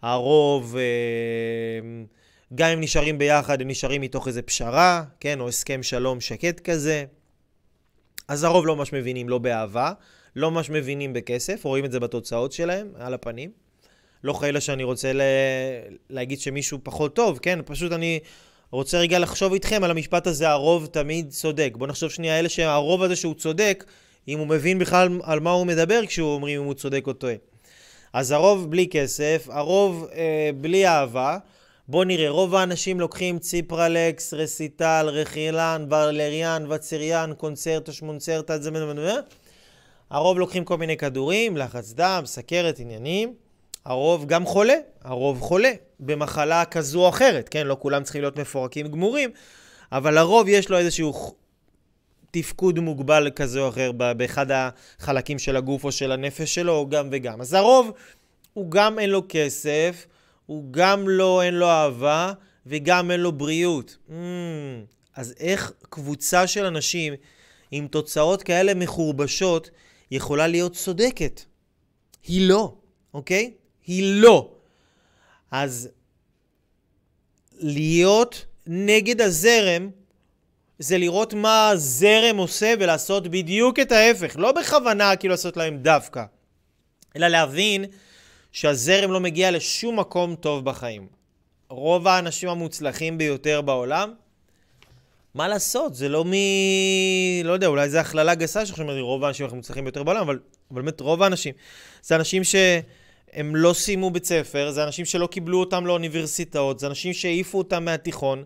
[0.01, 6.21] הרוב, uh, גם אם נשארים ביחד, הם נשארים מתוך איזה פשרה, כן, או הסכם שלום
[6.21, 7.05] שקט כזה.
[8.27, 9.91] אז הרוב לא ממש מבינים לא באהבה,
[10.35, 13.68] לא ממש מבינים בכסף, רואים את זה בתוצאות שלהם, על הפנים.
[14.23, 15.21] לא חלילה שאני רוצה ל...
[16.09, 17.59] להגיד שמישהו פחות טוב, כן?
[17.65, 18.19] פשוט אני
[18.71, 21.73] רוצה רגע לחשוב איתכם על המשפט הזה, הרוב תמיד צודק.
[21.75, 23.85] בואו נחשוב שנייה, אלה שהרוב הזה שהוא צודק,
[24.27, 27.33] אם הוא מבין בכלל על מה הוא מדבר כשהוא אומרים אם הוא צודק או טועה.
[28.13, 31.37] אז הרוב בלי כסף, הרוב אה, בלי אהבה.
[31.87, 38.71] בואו נראה, רוב האנשים לוקחים ציפרלקס, רסיטל, רכילן, ולריאן, וצריאן, קונצרטה, שמונצרטה, זה...
[40.09, 43.33] הרוב לוקחים כל מיני כדורים, לחץ דם, סכרת, עניינים.
[43.85, 47.67] הרוב גם חולה, הרוב חולה במחלה כזו או אחרת, כן?
[47.67, 49.29] לא כולם צריכים להיות מפורקים גמורים,
[49.91, 51.35] אבל לרוב יש לו איזשהו
[52.31, 57.09] תפקוד מוגבל כזה או אחר באחד החלקים של הגוף או של הנפש שלו, או גם
[57.11, 57.41] וגם.
[57.41, 57.91] אז הרוב,
[58.53, 60.07] הוא גם אין לו כסף,
[60.45, 62.33] הוא גם לא, אין לו אהבה,
[62.65, 63.97] וגם אין לו בריאות.
[64.09, 64.13] Mm,
[65.15, 67.13] אז איך קבוצה של אנשים
[67.71, 69.69] עם תוצאות כאלה מחורבשות
[70.11, 71.41] יכולה להיות צודקת?
[72.23, 72.73] היא לא,
[73.13, 73.53] אוקיי?
[73.89, 74.49] היא לא.
[75.51, 75.89] אז
[77.59, 79.89] להיות נגד הזרם
[80.79, 84.35] זה לראות מה הזרם עושה ולעשות בדיוק את ההפך.
[84.35, 86.23] לא בכוונה כאילו לעשות להם דווקא,
[87.15, 87.85] אלא להבין
[88.51, 91.07] שהזרם לא מגיע לשום מקום טוב בחיים.
[91.69, 94.13] רוב האנשים המוצלחים ביותר בעולם,
[95.33, 96.33] מה לעשות, זה לא מ...
[97.43, 100.39] לא יודע, אולי זו הכללה גסה שחושבים על רוב האנשים המוצלחים ביותר בעולם, אבל,
[100.71, 101.53] אבל באמת רוב האנשים.
[102.01, 102.43] זה אנשים
[103.33, 107.85] שהם לא סיימו בית ספר, זה אנשים שלא קיבלו אותם לאוניברסיטאות, זה אנשים שהעיפו אותם
[107.85, 108.43] מהתיכון.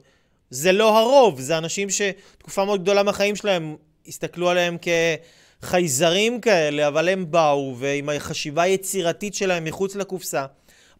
[0.49, 3.75] זה לא הרוב, זה אנשים שתקופה מאוד גדולה מהחיים שלהם
[4.07, 4.77] הסתכלו עליהם
[5.61, 10.45] כחייזרים כאלה, אבל הם באו, ועם החשיבה היצירתית שלהם מחוץ לקופסה,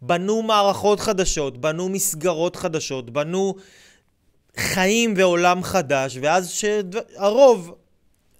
[0.01, 3.55] בנו מערכות חדשות, בנו מסגרות חדשות, בנו
[4.57, 7.75] חיים ועולם חדש, ואז שהרוב,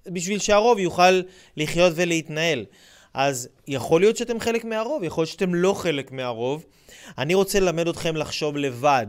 [0.08, 1.22] בשביל שהרוב יוכל
[1.58, 2.66] לחיות ולהתנהל.
[3.14, 6.66] אז יכול להיות שאתם חלק מהרוב, יכול להיות שאתם לא חלק מהרוב.
[7.18, 9.08] אני רוצה ללמד אתכם לחשוב לבד.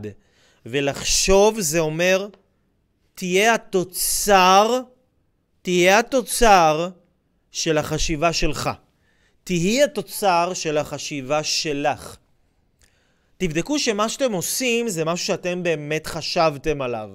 [0.65, 2.27] ולחשוב זה אומר,
[3.15, 4.79] תהיה התוצר,
[5.61, 6.89] תהיה התוצר
[7.51, 8.69] של החשיבה שלך.
[9.45, 12.15] תהיי התוצר של החשיבה שלך.
[13.37, 17.09] תבדקו שמה שאתם עושים זה משהו שאתם באמת חשבתם עליו.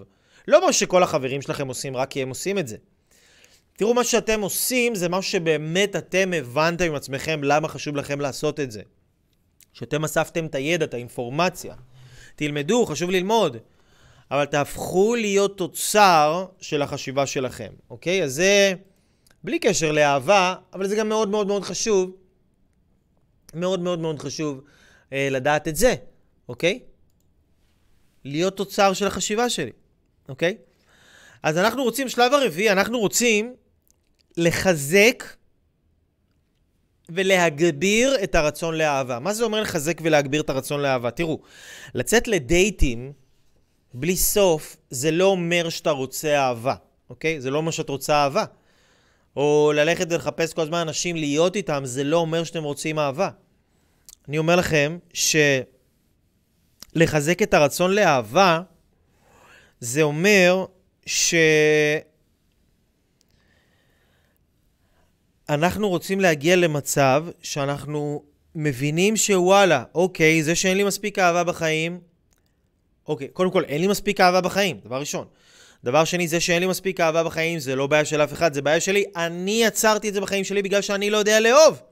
[0.48, 2.76] לא מה שכל החברים שלכם עושים רק כי הם עושים את זה.
[3.80, 8.60] תראו, מה שאתם עושים זה משהו שבאמת אתם הבנתם עם עצמכם למה חשוב לכם לעשות
[8.60, 8.82] את זה.
[9.72, 11.74] שאתם אספתם את הידע, את האינפורמציה.
[12.36, 13.56] תלמדו, חשוב ללמוד.
[14.30, 18.22] אבל תהפכו להיות תוצר של החשיבה שלכם, אוקיי?
[18.22, 18.72] אז זה
[19.44, 22.16] בלי קשר לאהבה, אבל זה גם מאוד מאוד מאוד חשוב,
[23.54, 24.60] מאוד מאוד מאוד חשוב
[25.12, 25.94] אה, לדעת את זה,
[26.48, 26.80] אוקיי?
[28.24, 29.72] להיות תוצר של החשיבה שלי,
[30.28, 30.56] אוקיי?
[31.42, 33.54] אז אנחנו רוצים, שלב הרביעי, אנחנו רוצים
[34.40, 35.24] לחזק
[37.08, 39.18] ולהגביר את הרצון לאהבה.
[39.18, 41.10] מה זה אומר לחזק ולהגביר את הרצון לאהבה?
[41.10, 41.40] תראו,
[41.94, 43.12] לצאת לדייטים
[43.94, 46.74] בלי סוף, זה לא אומר שאתה רוצה אהבה,
[47.10, 47.40] אוקיי?
[47.40, 48.44] זה לא אומר שאת רוצה אהבה.
[49.36, 53.30] או ללכת ולחפש כל הזמן אנשים להיות איתם, זה לא אומר שאתם רוצים אהבה.
[54.28, 54.98] אני אומר לכם
[56.94, 58.60] שלחזק את הרצון לאהבה,
[59.80, 60.64] זה אומר
[61.06, 61.34] ש...
[65.50, 68.22] אנחנו רוצים להגיע למצב שאנחנו
[68.54, 72.00] מבינים שוואלה, אוקיי, זה שאין לי מספיק אהבה בחיים,
[73.08, 75.26] אוקיי, קודם כל, אין לי מספיק אהבה בחיים, דבר ראשון.
[75.84, 78.62] דבר שני, זה שאין לי מספיק אהבה בחיים זה לא בעיה של אף אחד, זה
[78.62, 79.04] בעיה שלי.
[79.16, 81.82] אני יצרתי את זה בחיים שלי בגלל שאני לא יודע לאהוב.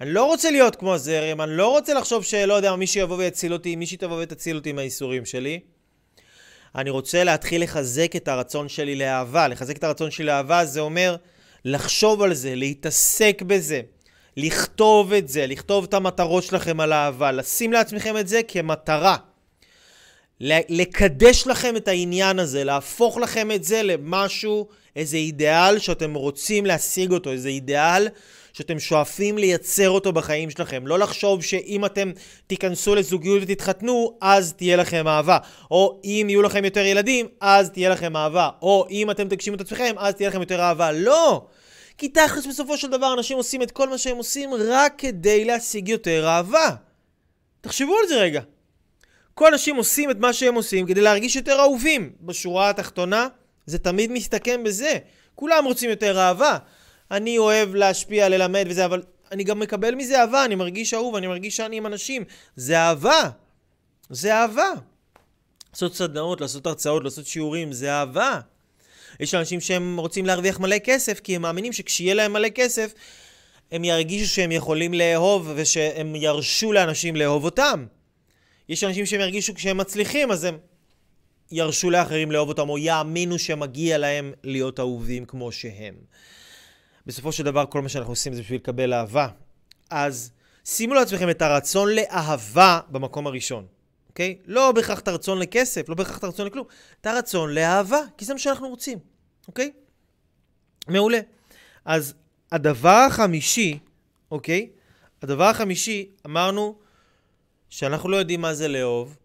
[0.00, 3.52] אני לא רוצה להיות כמו הזרם, אני לא רוצה לחשוב שלא יודע, מישהו יבוא ויציל
[3.52, 5.60] אותי, מישהי תבוא ותציל אותי מהייסורים שלי.
[6.74, 9.48] אני רוצה להתחיל לחזק את הרצון שלי לאהבה.
[9.48, 11.16] לחזק את הרצון שלי לאהבה זה אומר
[11.64, 13.80] לחשוב על זה, להתעסק בזה,
[14.36, 19.16] לכתוב את זה, לכתוב את המטרות שלכם על אהבה, לשים לעצמכם את זה כמטרה.
[20.68, 27.12] לקדש לכם את העניין הזה, להפוך לכם את זה למשהו, איזה אידיאל שאתם רוצים להשיג
[27.12, 28.08] אותו, איזה אידיאל
[28.54, 30.86] שאתם שואפים לייצר אותו בחיים שלכם.
[30.86, 32.10] לא לחשוב שאם אתם
[32.46, 35.38] תיכנסו לזוגיות ותתחתנו, אז תהיה לכם אהבה.
[35.70, 38.48] או אם יהיו לכם יותר ילדים, אז תהיה לכם אהבה.
[38.62, 40.92] או אם אתם תגשימו את עצמכם, אז תהיה לכם יותר אהבה.
[40.92, 41.46] לא!
[41.98, 45.88] כי תכלס בסופו של דבר אנשים עושים את כל מה שהם עושים רק כדי להשיג
[45.88, 46.70] יותר אהבה.
[47.60, 48.40] תחשבו על זה רגע.
[49.34, 52.12] כל אנשים עושים את מה שהם עושים כדי להרגיש יותר אהובים.
[52.20, 53.28] בשורה התחתונה,
[53.66, 54.98] זה תמיד מסתכם בזה.
[55.34, 56.58] כולם רוצים יותר אהבה.
[57.16, 61.26] אני אוהב להשפיע, ללמד וזה, אבל אני גם מקבל מזה אהבה, אני מרגיש אהוב, אני
[61.26, 62.24] מרגיש שאני עם אנשים.
[62.56, 63.30] זה אהבה.
[64.10, 64.70] זה אהבה.
[65.72, 68.40] לעשות סדנאות, לעשות הרצאות, לעשות שיעורים, זה אהבה.
[69.20, 72.94] יש אנשים שהם רוצים להרוויח מלא כסף, כי הם מאמינים שכשיהיה להם מלא כסף,
[73.72, 77.86] הם ירגישו שהם יכולים לאהוב ושהם ירשו לאנשים לאהוב אותם.
[78.68, 80.58] יש אנשים שהם ירגישו כשהם מצליחים, אז הם
[81.52, 85.94] ירשו לאחרים לאהוב אותם, או יאמינו שמגיע להם להיות אהובים כמו שהם.
[87.06, 89.28] בסופו של דבר, כל מה שאנחנו עושים זה בשביל לקבל אהבה.
[89.90, 90.32] אז
[90.64, 93.66] שימו לעצמכם את הרצון לאהבה במקום הראשון,
[94.08, 94.38] אוקיי?
[94.44, 96.66] לא בהכרח את הרצון לכסף, לא בהכרח את הרצון לכלום,
[97.00, 98.98] את הרצון לאהבה, כי זה מה שאנחנו רוצים,
[99.48, 99.72] אוקיי?
[100.88, 101.18] מעולה.
[101.84, 102.14] אז
[102.52, 103.78] הדבר החמישי,
[104.30, 104.70] אוקיי?
[105.22, 106.78] הדבר החמישי, אמרנו
[107.70, 109.16] שאנחנו לא יודעים מה זה לאהוב,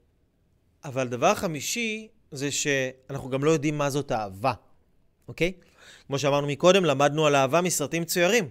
[0.84, 4.54] אבל הדבר החמישי זה שאנחנו גם לא יודעים מה זאת אהבה,
[5.28, 5.54] אוקיי?
[6.10, 8.50] כמו שאמרנו מקודם, למדנו על אהבה מסרטים צוירים.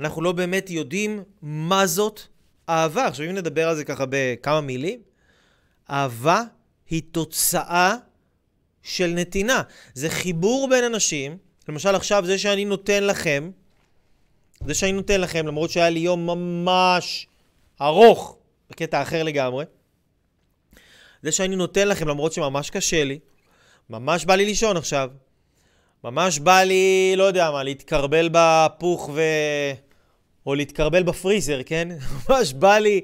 [0.00, 2.20] אנחנו לא באמת יודעים מה זאת
[2.68, 3.06] אהבה.
[3.06, 5.00] עכשיו, אם נדבר על זה ככה בכמה מילים,
[5.90, 6.42] אהבה
[6.90, 7.94] היא תוצאה
[8.82, 9.62] של נתינה.
[9.94, 11.38] זה חיבור בין אנשים.
[11.68, 13.50] למשל, עכשיו, זה שאני נותן לכם,
[14.66, 17.26] זה שאני נותן לכם, למרות שהיה לי יום ממש
[17.80, 18.38] ארוך,
[18.70, 19.64] בקטע אחר לגמרי,
[21.22, 23.18] זה שאני נותן לכם, למרות שממש קשה לי,
[23.90, 25.10] ממש בא לי לישון עכשיו.
[26.04, 29.22] ממש בא לי, לא יודע מה, להתקרבל בפוך ו...
[30.46, 31.88] או להתקרבל בפריזר, כן?
[32.28, 33.00] ממש בא לי,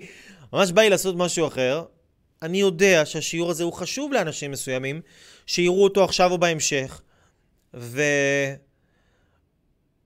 [0.53, 1.85] ממש בא לי לעשות משהו אחר.
[2.43, 5.01] אני יודע שהשיעור הזה הוא חשוב לאנשים מסוימים,
[5.47, 7.01] שיראו אותו עכשיו או בהמשך.
[7.75, 8.03] ו...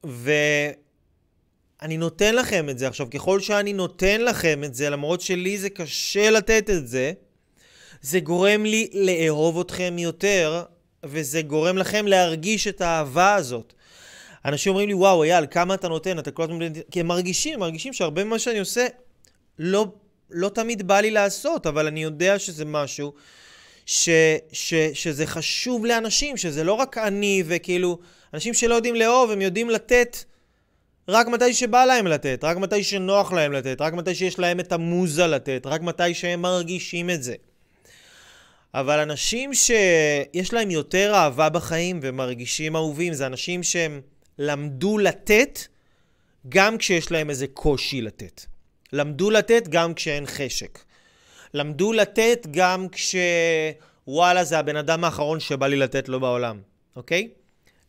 [0.05, 2.89] ואני נותן לכם את זה.
[2.89, 7.13] עכשיו, ככל שאני נותן לכם את זה, למרות שלי זה קשה לתת את זה,
[8.01, 10.63] זה גורם לי לאהוב אתכם יותר,
[11.05, 13.73] וזה גורם לכם להרגיש את האהבה הזאת.
[14.45, 16.19] אנשים אומרים לי, וואו, אייל, כמה אתה נותן?
[16.19, 16.59] אתה כל הזמן...
[16.91, 18.87] כי הם מרגישים, מרגישים שהרבה ממה שאני עושה,
[19.59, 19.87] לא,
[20.31, 23.13] לא תמיד בא לי לעשות, אבל אני יודע שזה משהו
[23.87, 24.09] ש,
[24.53, 27.99] ש, שזה חשוב לאנשים, שזה לא רק אני, וכאילו,
[28.35, 30.25] אנשים שלא יודעים לאהוב, הם יודעים לתת
[31.09, 34.73] רק מתי שבא להם לתת, רק מתי שנוח להם לתת, רק מתי שיש להם את
[34.73, 37.35] המוזה לתת, רק מתי שהם מרגישים את זה.
[38.75, 44.01] אבל אנשים שיש להם יותר אהבה בחיים ומרגישים אהובים, זה אנשים שהם
[44.39, 45.59] למדו לתת
[46.49, 48.47] גם כשיש להם איזה קושי לתת.
[48.93, 50.79] למדו לתת גם כשאין חשק.
[51.55, 56.61] למדו לתת גם כשוואלה זה הבן אדם האחרון שבא לי לתת לו בעולם,
[56.97, 57.29] אוקיי?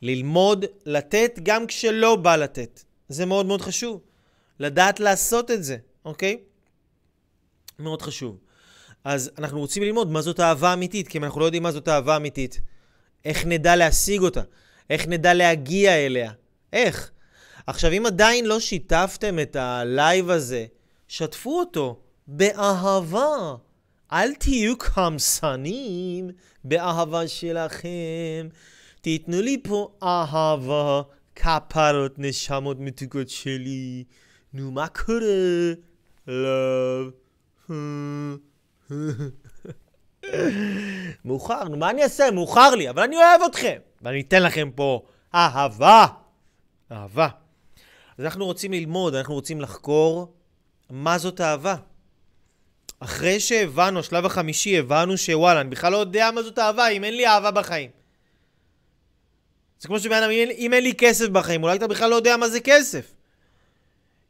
[0.01, 2.83] ללמוד לתת גם כשלא בא לתת.
[3.09, 4.01] זה מאוד מאוד חשוב.
[4.59, 6.37] לדעת לעשות את זה, אוקיי?
[7.79, 8.37] מאוד חשוב.
[9.03, 11.87] אז אנחנו רוצים ללמוד מה זאת אהבה אמיתית, כי אם אנחנו לא יודעים מה זאת
[11.87, 12.61] אהבה אמיתית,
[13.25, 14.41] איך נדע להשיג אותה?
[14.89, 16.31] איך נדע להגיע אליה?
[16.73, 17.11] איך?
[17.67, 20.65] עכשיו, אם עדיין לא שיתפתם את ה live הזה,
[21.07, 23.55] שתפו אותו באהבה.
[24.11, 26.29] אל תהיו קמצנים
[26.63, 28.47] באהבה שלכם.
[29.01, 31.01] תיתנו לי פה אהבה,
[31.35, 34.03] כפרות נשמות מתוקות שלי.
[34.53, 35.73] נו, מה קורה?
[36.27, 37.11] לב.
[41.25, 42.31] מאוחר, נו, מה אני אעשה?
[42.31, 43.77] מאוחר לי, אבל אני אוהב אתכם.
[44.01, 45.01] ואני אתן לכם פה
[45.35, 46.05] אהבה.
[46.91, 47.27] אהבה.
[48.17, 50.33] אז אנחנו רוצים ללמוד, אנחנו רוצים לחקור
[50.89, 51.75] מה זאת אהבה.
[52.99, 57.15] אחרי שהבנו, השלב החמישי, הבנו שוואלה, אני בכלל לא יודע מה זאת אהבה אם אין
[57.17, 57.89] לי אהבה בחיים.
[59.79, 62.49] זה כמו שבן אדם, אם אין לי כסף בחיים, אולי אתה בכלל לא יודע מה
[62.49, 63.13] זה כסף.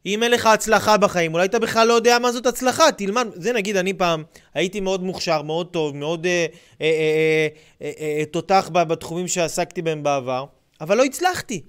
[0.06, 3.28] אם אין לך הצלחה בחיים, אולי אתה בכלל לא יודע מה זאת הצלחה, תלמד.
[3.34, 6.46] זה נגיד, אני פעם הייתי מאוד מוכשר, מאוד טוב, מאוד אה,
[6.80, 7.48] אה, אה,
[7.82, 10.44] אה, אה, תותח בתחומים שעסקתי בהם בעבר,
[10.80, 11.62] אבל לא הצלחתי.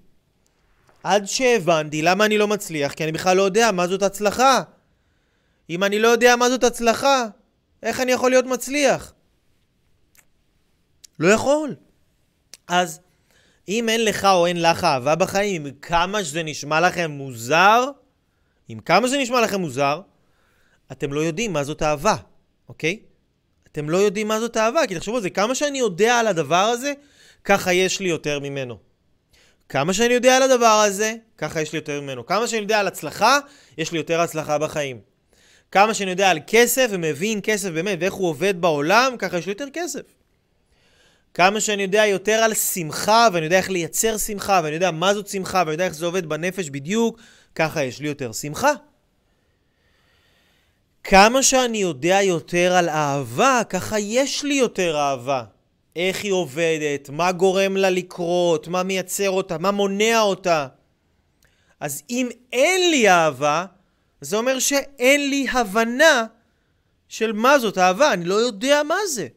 [1.03, 4.61] עד שהבנתי למה אני לא מצליח, כי אני בכלל לא יודע מה זאת הצלחה.
[5.69, 7.25] אם אני לא יודע מה זאת הצלחה,
[7.83, 9.13] איך אני יכול להיות מצליח?
[11.19, 11.75] לא יכול.
[12.67, 12.99] אז
[13.67, 17.89] אם אין לך או אין לך אהבה בחיים, כמה שזה נשמע לכם מוזר,
[18.67, 20.01] עם כמה שזה נשמע לכם מוזר,
[20.91, 22.15] אתם לא יודעים מה זאת אהבה,
[22.69, 22.99] אוקיי?
[23.71, 26.55] אתם לא יודעים מה זאת אהבה, כי תחשבו על זה, כמה שאני יודע על הדבר
[26.55, 26.93] הזה,
[27.43, 28.77] ככה יש לי יותר ממנו.
[29.69, 32.25] כמה שאני יודע על הדבר הזה, ככה יש לי יותר ממנו.
[32.25, 33.39] כמה שאני יודע על הצלחה,
[33.77, 34.99] יש לי יותר הצלחה בחיים.
[35.71, 39.51] כמה שאני יודע על כסף ומבין כסף באמת ואיך הוא עובד בעולם, ככה יש לי
[39.51, 40.01] יותר כסף.
[41.33, 45.27] כמה שאני יודע יותר על שמחה, ואני יודע איך לייצר שמחה, ואני יודע מה זאת
[45.27, 47.19] שמחה, ואני יודע איך זה עובד בנפש בדיוק,
[47.55, 48.71] ככה יש לי יותר שמחה.
[51.03, 55.43] כמה שאני יודע יותר על אהבה, ככה יש לי יותר אהבה.
[55.95, 60.67] איך היא עובדת, מה גורם לה לקרות, מה מייצר אותה, מה מונע אותה.
[61.79, 63.65] אז אם אין לי אהבה,
[64.21, 66.25] זה אומר שאין לי הבנה
[67.07, 69.27] של מה זאת אהבה, אני לא יודע מה זה.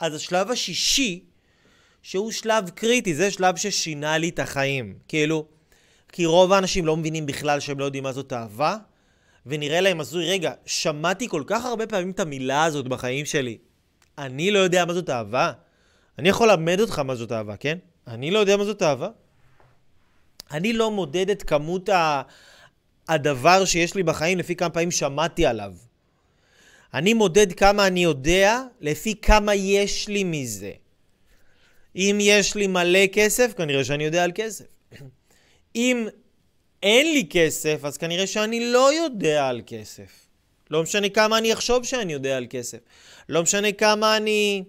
[0.00, 1.24] אז השלב השישי,
[2.02, 4.98] שהוא שלב קריטי, זה שלב ששינה לי את החיים.
[5.08, 5.46] כאילו,
[6.16, 8.76] כי רוב האנשים לא מבינים בכלל שהם לא יודעים מה זאת אהבה,
[9.46, 13.58] ונראה להם הזוי, רגע, שמעתי כל כך הרבה פעמים את המילה הזאת בחיים שלי.
[14.18, 15.52] אני לא יודע מה זאת אהבה?
[16.18, 17.78] אני יכול ללמד אותך מה זאת אהבה, כן?
[18.06, 19.08] אני לא יודע מה זאת אהבה.
[20.50, 22.22] אני לא מודד את כמות ה...
[23.08, 25.74] הדבר שיש לי בחיים לפי כמה פעמים שמעתי עליו.
[26.94, 30.72] אני מודד כמה אני יודע לפי כמה יש לי מזה.
[31.96, 34.64] אם יש לי מלא כסף, כנראה שאני יודע על כסף.
[35.76, 36.08] אם
[36.82, 40.26] אין לי כסף, אז כנראה שאני לא יודע על כסף.
[40.70, 42.78] לא משנה כמה אני אחשוב שאני יודע על כסף.
[43.28, 44.64] לא משנה כמה אני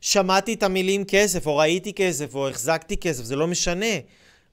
[0.00, 3.94] שמעתי את המילים כסף, או ראיתי כסף, או החזקתי כסף, זה לא משנה.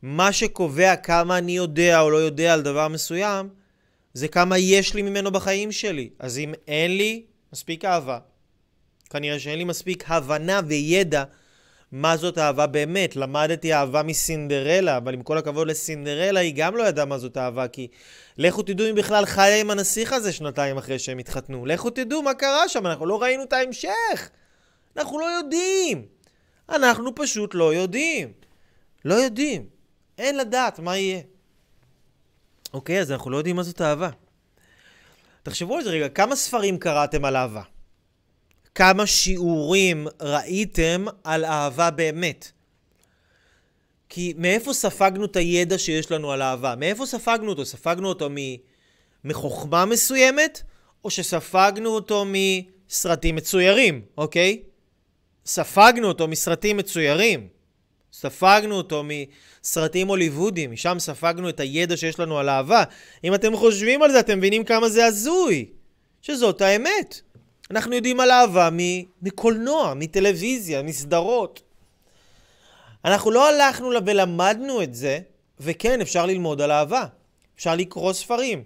[0.01, 3.49] מה שקובע כמה אני יודע או לא יודע על דבר מסוים,
[4.13, 6.09] זה כמה יש לי ממנו בחיים שלי.
[6.19, 7.23] אז אם אין לי
[7.53, 8.19] מספיק אהבה,
[9.09, 11.23] כנראה שאין לי מספיק הבנה וידע
[11.93, 13.15] מה זאת אהבה באמת.
[13.15, 17.67] למדתי אהבה מסינדרלה, אבל עם כל הכבוד לסינדרלה, היא גם לא ידעה מה זאת אהבה,
[17.67, 17.87] כי
[18.37, 21.65] לכו תדעו אם בכלל חיה עם הנסיך הזה שנתיים אחרי שהם התחתנו.
[21.65, 24.29] לכו תדעו מה קרה שם, אנחנו לא ראינו את ההמשך.
[24.97, 26.05] אנחנו לא יודעים.
[26.69, 28.31] אנחנו פשוט לא יודעים.
[29.05, 29.65] לא יודעים.
[30.17, 31.21] אין לדעת מה יהיה.
[32.73, 34.09] אוקיי, אז אנחנו לא יודעים מה זאת אהבה.
[35.43, 37.61] תחשבו על זה רגע, כמה ספרים קראתם על אהבה?
[38.75, 42.51] כמה שיעורים ראיתם על אהבה באמת?
[44.09, 46.75] כי מאיפה ספגנו את הידע שיש לנו על אהבה?
[46.75, 47.65] מאיפה ספגנו אותו?
[47.65, 48.29] ספגנו אותו
[49.23, 50.61] מחוכמה מסוימת,
[51.03, 54.63] או שספגנו אותו מסרטים מצוירים, אוקיי?
[55.45, 57.47] ספגנו אותו מסרטים מצוירים.
[58.13, 62.83] ספגנו אותו מסרטים הוליוודיים, משם ספגנו את הידע שיש לנו על אהבה.
[63.23, 65.65] אם אתם חושבים על זה, אתם מבינים כמה זה הזוי.
[66.21, 67.21] שזאת האמת.
[67.71, 68.69] אנחנו יודעים על אהבה
[69.21, 71.61] מקולנוע, מטלוויזיה, מסדרות.
[73.05, 75.19] אנחנו לא הלכנו ולמדנו את זה,
[75.59, 77.05] וכן, אפשר ללמוד על אהבה.
[77.55, 78.63] אפשר לקרוא ספרים.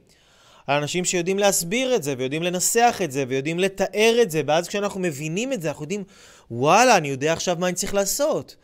[0.67, 4.67] על אנשים שיודעים להסביר את זה, ויודעים לנסח את זה, ויודעים לתאר את זה, ואז
[4.67, 6.03] כשאנחנו מבינים את זה, אנחנו יודעים,
[6.51, 8.55] וואלה, אני יודע עכשיו מה אני צריך לעשות.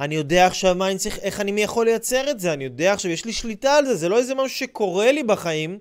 [0.00, 3.10] אני יודע עכשיו מה אני צריך, איך אני יכול לייצר את זה, אני יודע עכשיו,
[3.10, 5.78] יש לי שליטה על זה, זה לא איזה משהו שקורה לי בחיים,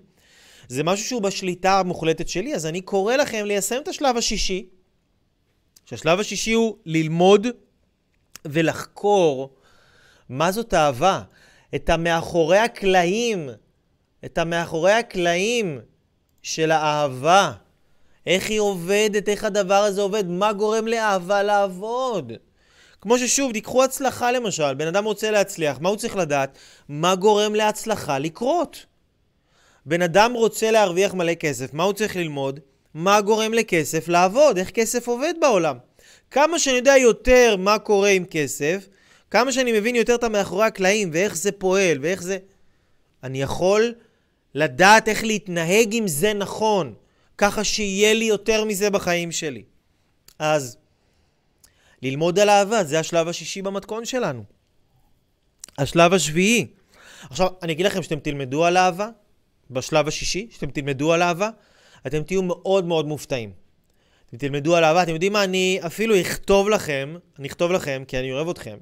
[0.72, 4.65] זה משהו שהוא בשליטה המוחלטת שלי, אז אני קורא לכם ליישם את השלב השישי,
[5.86, 7.47] שהשלב השישי הוא ללמוד
[8.45, 9.53] ולחקור
[10.30, 11.22] מה זאת אהבה,
[11.76, 13.49] את המאחורי הקלעים,
[14.26, 15.80] את המאחורי הקלעים
[16.41, 17.51] של האהבה.
[18.28, 22.32] איך היא עובדת, איך הדבר הזה עובד, מה גורם לאהבה לעבוד.
[23.01, 26.57] כמו ששוב, תיקחו הצלחה למשל, בן אדם רוצה להצליח, מה הוא צריך לדעת?
[26.89, 28.90] מה גורם להצלחה לקרות?
[29.86, 32.59] בן אדם רוצה להרוויח מלא כסף, מה הוא צריך ללמוד?
[32.93, 34.57] מה גורם לכסף לעבוד?
[34.57, 35.77] איך כסף עובד בעולם?
[36.32, 38.88] כמה שאני יודע יותר מה קורה עם כסף,
[39.32, 42.38] כמה שאני מבין יותר את המאחורי הקלעים ואיך זה פועל ואיך זה...
[43.23, 43.93] אני יכול
[44.55, 46.93] לדעת איך להתנהג עם זה נכון,
[47.38, 49.63] ככה שיהיה לי יותר מזה בחיים שלי.
[50.39, 50.77] אז
[52.01, 54.43] ללמוד על אהבה, זה השלב השישי במתכון שלנו.
[55.77, 56.67] השלב השביעי.
[57.29, 59.09] עכשיו, אני אגיד לכם שאתם תלמדו על אהבה,
[59.72, 61.49] בשלב השישי, שאתם תלמדו על אהבה,
[62.07, 63.51] אתם תהיו מאוד מאוד מופתעים.
[64.30, 68.19] אתם תלמדו על אהבה, אתם יודעים מה, אני אפילו אכתוב לכם, אני אכתוב לכם, כי
[68.19, 68.78] אני אוהב אתכם,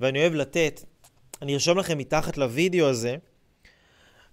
[0.00, 0.80] ואני אוהב לתת,
[1.42, 3.16] אני ארשום לכם מתחת לוידאו הזה,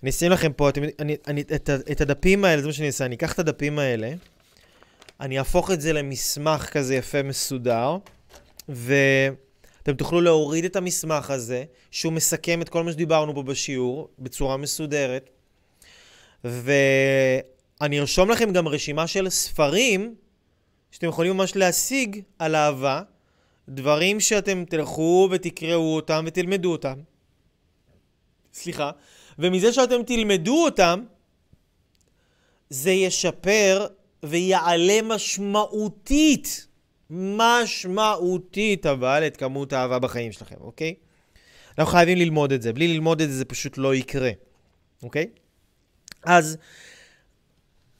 [0.04, 3.06] אני אשים לכם פה, אתם, אני, אני, את, את הדפים האלה, זה מה שאני אעשה,
[3.06, 4.14] אני אקח את הדפים האלה,
[5.20, 7.97] אני אהפוך את זה למסמך כזה יפה מסודר,
[8.70, 14.58] ואתם תוכלו להוריד את המסמך הזה, שהוא מסכם את כל מה שדיברנו פה בשיעור, בצורה
[14.58, 15.30] מסודרת,
[16.44, 20.16] ואני ארשום לכם גם רשימה של ספרים
[20.92, 23.02] שאתם יכולים ממש להשיג על אהבה,
[23.70, 27.00] דברים שאתם תלכו ותקראו אותם ותלמדו אותם.
[28.54, 28.92] סליחה.
[29.40, 31.04] ומזה שאתם תלמדו אותם,
[32.70, 33.88] זה ישפר
[34.24, 36.68] ויעלה משמעותית,
[37.10, 40.94] משמעותית אבל, את כמות האהבה בחיים שלכם, אוקיי?
[41.78, 42.74] אנחנו חייבים ללמוד את זה.
[42.74, 44.32] בלי ללמוד את זה, זה פשוט לא יקרה,
[45.04, 45.28] אוקיי?
[46.24, 46.57] אז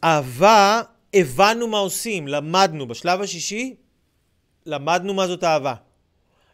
[0.04, 0.82] אהבה,
[1.14, 2.88] הבנו מה עושים, למדנו.
[2.88, 3.76] בשלב השישי,
[4.66, 5.74] למדנו מה זאת אהבה.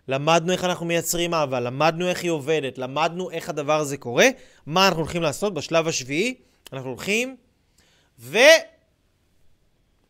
[0.08, 4.28] למדנו איך אנחנו מייצרים אהבה, למדנו איך היא עובדת, למדנו איך הדבר הזה קורה.
[4.66, 6.36] מה אנחנו הולכים לעשות בשלב השביעי?
[6.74, 7.36] אנחנו הולכים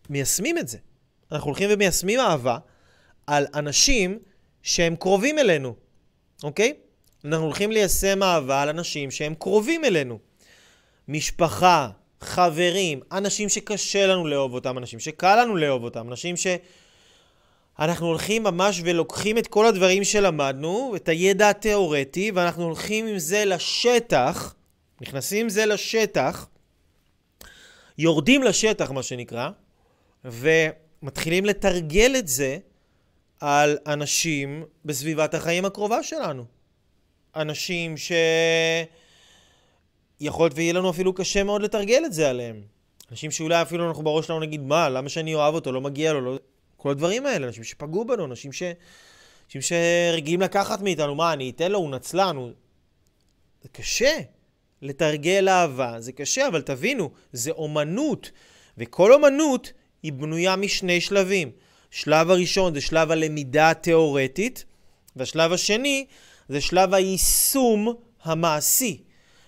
[0.09, 0.77] ומיישמים את זה.
[1.31, 2.57] אנחנו הולכים ומיישמים אהבה
[3.27, 4.19] על אנשים
[4.63, 5.75] שהם קרובים אלינו,
[6.43, 6.73] אוקיי?
[7.25, 10.19] אנחנו הולכים ליישם אהבה על אנשים שהם קרובים אלינו.
[11.07, 11.89] משפחה,
[12.21, 16.47] חברים, אנשים שקשה לנו לאהוב אותם, אנשים שקל לנו לאהוב אותם, אנשים ש...
[17.79, 23.45] אנחנו הולכים ממש ולוקחים את כל הדברים שלמדנו, את הידע התיאורטי, ואנחנו הולכים עם זה
[23.45, 24.55] לשטח,
[25.01, 26.47] נכנסים עם זה לשטח,
[27.97, 29.49] יורדים לשטח, מה שנקרא,
[30.25, 32.57] ומתחילים לתרגל את זה
[33.39, 36.45] על אנשים בסביבת החיים הקרובה שלנו.
[37.35, 38.11] אנשים ש...
[40.19, 42.61] יכול להיות ויהיה לנו אפילו קשה מאוד לתרגל את זה עליהם.
[43.11, 46.21] אנשים שאולי אפילו אנחנו בראש שלנו נגיד, מה, למה שאני אוהב אותו, לא מגיע לו,
[46.21, 46.37] לא...
[46.77, 48.63] כל הדברים האלה, אנשים שפגעו בנו, אנשים, ש...
[49.45, 52.51] אנשים שרגילים לקחת מאיתנו, מה, אני אתן לו, הוא נצלן, הוא...
[53.63, 54.17] זה קשה
[54.81, 58.31] לתרגל אהבה, זה קשה, אבל תבינו, זה אומנות,
[58.77, 61.51] וכל אומנות היא בנויה משני שלבים.
[61.91, 64.65] שלב הראשון זה שלב הלמידה התיאורטית,
[65.15, 66.05] והשלב השני
[66.49, 67.93] זה שלב היישום
[68.23, 69.03] המעשי.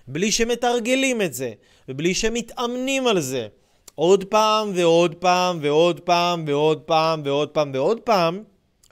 [0.07, 1.53] בלי שמתרגלים את זה,
[1.89, 3.47] ובלי שמתאמנים על זה.
[3.95, 8.43] עוד פעם ועוד פעם ועוד פעם ועוד פעם ועוד פעם ועוד פעם,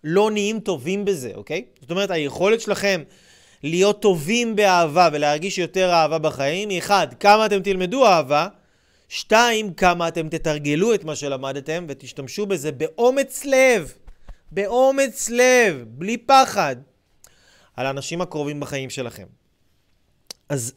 [0.03, 1.65] לא נהיים טובים בזה, אוקיי?
[1.81, 3.03] זאת אומרת, היכולת שלכם
[3.63, 8.47] להיות טובים באהבה ולהרגיש יותר אהבה בחיים היא אחד, כמה אתם תלמדו אהבה,
[9.09, 13.93] שתיים, כמה אתם תתרגלו את מה שלמדתם ותשתמשו בזה באומץ לב,
[14.51, 16.75] באומץ לב, בלי פחד,
[17.75, 19.25] על האנשים הקרובים בחיים שלכם.
[20.49, 20.73] אז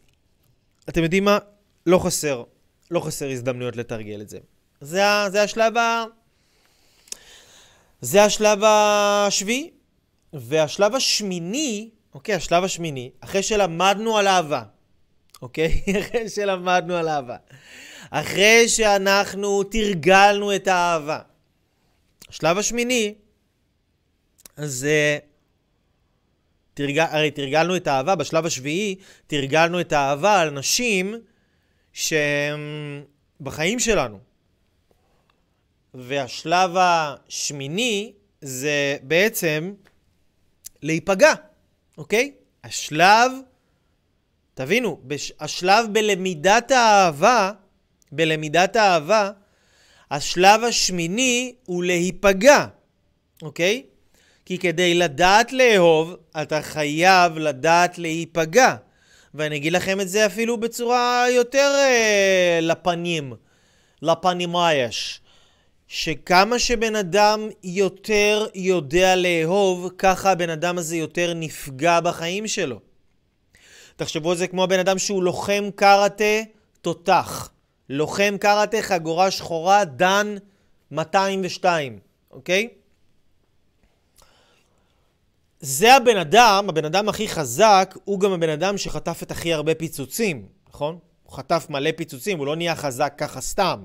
[0.88, 1.38] אתם יודעים מה?
[1.86, 2.44] לא חסר,
[2.90, 4.38] לא חסר הזדמנויות לתרגל את זה.
[4.80, 6.04] זה, זה השלב ה...
[8.00, 9.70] זה השלב השביעי.
[10.32, 14.62] והשלב השמיני, אוקיי, השלב השמיני, אחרי שלמדנו על אהבה,
[15.42, 15.82] אוקיי?
[16.00, 17.36] אחרי שלמדנו על אהבה.
[18.10, 21.20] אחרי שאנחנו תרגלנו את האהבה.
[22.28, 23.14] השלב השמיני,
[24.56, 24.86] אז
[26.78, 31.14] תרגל, הרי תרגלנו את האהבה, בשלב השביעי תרגלנו את האהבה על נשים
[31.92, 32.60] שהם
[33.40, 34.18] בחיים שלנו.
[35.94, 39.74] והשלב השמיני זה בעצם
[40.82, 41.32] להיפגע,
[41.98, 42.32] אוקיי?
[42.64, 43.32] השלב,
[44.54, 47.52] תבינו, בש, השלב בלמידת האהבה,
[48.12, 49.30] בלמידת האהבה,
[50.10, 52.66] השלב השמיני הוא להיפגע,
[53.42, 53.86] אוקיי?
[54.48, 58.74] כי כדי לדעת לאהוב, אתה חייב לדעת להיפגע.
[59.34, 63.32] ואני אגיד לכם את זה אפילו בצורה יותר אה, לפנים,
[64.02, 65.20] לפנים מה יש.
[65.88, 72.80] שכמה שבן אדם יותר יודע לאהוב, ככה הבן אדם הזה יותר נפגע בחיים שלו.
[73.96, 76.42] תחשבו על זה כמו הבן אדם שהוא לוחם קראטה
[76.80, 77.50] תותח.
[77.88, 80.36] לוחם קראטה חגורה שחורה, דן
[80.90, 81.98] 202,
[82.30, 82.68] אוקיי?
[85.60, 89.74] זה הבן אדם, הבן אדם הכי חזק, הוא גם הבן אדם שחטף את הכי הרבה
[89.74, 90.98] פיצוצים, נכון?
[91.22, 93.84] הוא חטף מלא פיצוצים, הוא לא נהיה חזק ככה סתם.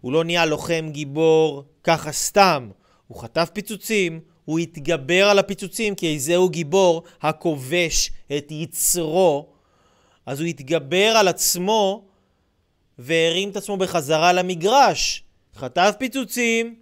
[0.00, 2.70] הוא לא נהיה לוחם גיבור ככה סתם.
[3.06, 9.46] הוא חטף פיצוצים, הוא התגבר על הפיצוצים, כי זהו גיבור הכובש את יצרו.
[10.26, 12.04] אז הוא התגבר על עצמו
[12.98, 15.24] והרים את עצמו בחזרה למגרש.
[15.56, 16.74] חטף פיצוצים,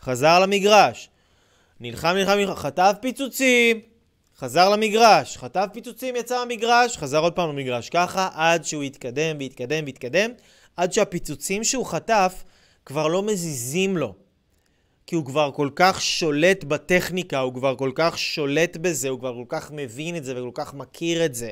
[0.00, 1.08] חזר למגרש.
[1.80, 3.80] נלחם, נלחם, נלחם, חטף פיצוצים,
[4.38, 5.36] חזר למגרש.
[5.36, 7.90] חטף פיצוצים, יצא מהמגרש, חזר עוד פעם למגרש.
[7.90, 10.30] ככה עד שהוא יתקדם ויתקדם ויתקדם,
[10.76, 12.44] עד שהפיצוצים שהוא חטף
[12.86, 14.14] כבר לא מזיזים לו.
[15.06, 19.34] כי הוא כבר כל כך שולט בטכניקה, הוא כבר כל כך שולט בזה, הוא כבר
[19.34, 21.50] כל כך מבין את זה וכל כך מכיר את זה,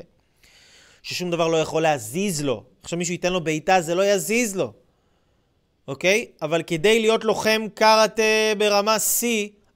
[1.02, 2.64] ששום דבר לא יכול להזיז לו.
[2.82, 4.72] עכשיו מישהו ייתן לו בעיטה, זה לא יזיז לו,
[5.88, 6.26] אוקיי?
[6.42, 8.22] אבל כדי להיות לוחם קארטה
[8.58, 9.24] ברמה C,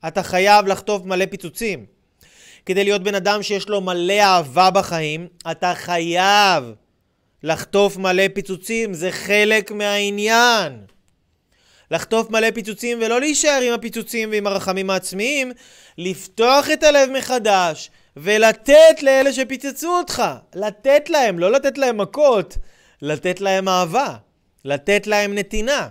[0.06, 1.86] אתה חייב לחטוף מלא פיצוצים.
[2.66, 6.64] כדי להיות בן אדם שיש לו מלא אהבה בחיים, אתה חייב
[7.42, 10.78] לחטוף מלא פיצוצים, זה חלק מהעניין.
[11.90, 15.52] לחטוף מלא פיצוצים ולא להישאר עם הפיצוצים ועם הרחמים העצמיים,
[15.98, 20.22] לפתוח את הלב מחדש ולתת לאלה שפיצצו אותך.
[20.54, 22.56] לתת להם, לא לתת להם מכות,
[23.02, 24.14] לתת להם אהבה,
[24.64, 25.88] לתת להם נתינה.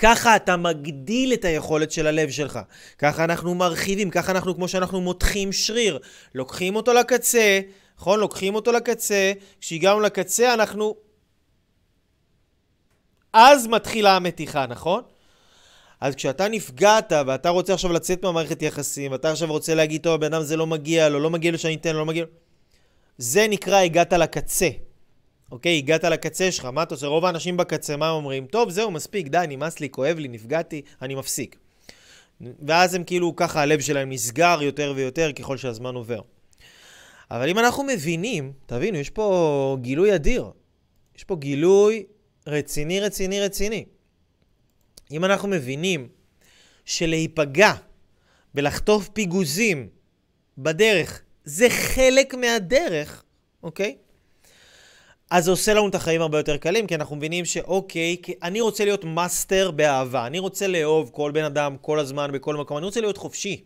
[0.00, 2.58] ככה אתה מגדיל את היכולת של הלב שלך.
[2.98, 5.98] ככה אנחנו מרחיבים, ככה אנחנו, כמו שאנחנו מותחים שריר,
[6.34, 7.60] לוקחים אותו לקצה,
[7.98, 8.20] נכון?
[8.20, 10.96] לוקחים אותו לקצה, כשהגענו לקצה אנחנו
[13.32, 15.02] אז מתחילה המתיחה, נכון?
[16.00, 20.34] אז כשאתה נפגעת ואתה רוצה עכשיו לצאת מהמערכת יחסים, ואתה עכשיו רוצה להגיד, טוב, הבן
[20.34, 22.30] אדם זה לא מגיע לו, לא מגיע לו שאני אתן לו, לא מגיע לו,
[23.18, 24.68] זה נקרא הגעת לקצה.
[25.50, 27.06] אוקיי, הגעת לקצה שלך, מה אתה עושה?
[27.06, 28.46] רוב האנשים בקצה, מה הם אומרים?
[28.46, 31.56] טוב, זהו, מספיק, די, נמאס לי, כואב לי, נפגעתי, אני מפסיק.
[32.66, 36.20] ואז הם כאילו, ככה הלב שלהם נסגר יותר ויותר ככל שהזמן עובר.
[37.30, 40.50] אבל אם אנחנו מבינים, תבינו, יש פה גילוי אדיר.
[41.16, 42.04] יש פה גילוי
[42.46, 43.84] רציני, רציני, רציני.
[45.10, 46.08] אם אנחנו מבינים
[46.84, 47.72] שלהיפגע
[48.54, 49.88] ולחטוף פיגוזים
[50.58, 53.24] בדרך זה חלק מהדרך,
[53.62, 53.96] אוקיי?
[55.30, 58.84] אז זה עושה לנו את החיים הרבה יותר קלים, כי אנחנו מבינים שאוקיי, אני רוצה
[58.84, 60.26] להיות מאסטר באהבה.
[60.26, 62.76] אני רוצה לאהוב כל בן אדם, כל הזמן, בכל מקום.
[62.76, 63.64] אני רוצה להיות חופשי.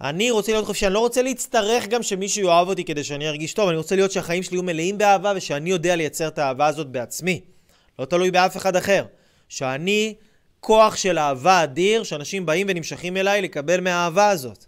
[0.00, 3.54] אני רוצה להיות חופשי, אני לא רוצה להצטרך גם שמישהו יאהב אותי כדי שאני ארגיש
[3.54, 6.86] טוב, אני רוצה להיות שהחיים שלי יהיו מלאים באהבה ושאני יודע לייצר את האהבה הזאת
[6.86, 7.40] בעצמי.
[7.98, 9.04] לא תלוי באף אחד אחר.
[9.48, 10.14] שאני
[10.60, 14.67] כוח של אהבה אדיר, שאנשים באים ונמשכים אליי לקבל מהאהבה הזאת.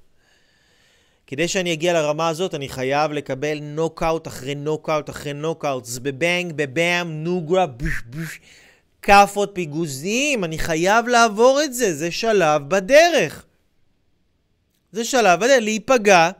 [1.30, 5.84] כדי שאני אגיע לרמה הזאת, אני חייב לקבל נוקאוט אחרי נוקאוט אחרי נוקאוט.
[5.84, 8.40] זה בבנג, בבאם, נוגרה, בוש בוש,
[9.02, 10.44] כאפות, פיגוזים.
[10.44, 13.44] אני חייב לעבור את זה, זה שלב בדרך.
[14.92, 16.30] זה שלב בדרך, להיפגע,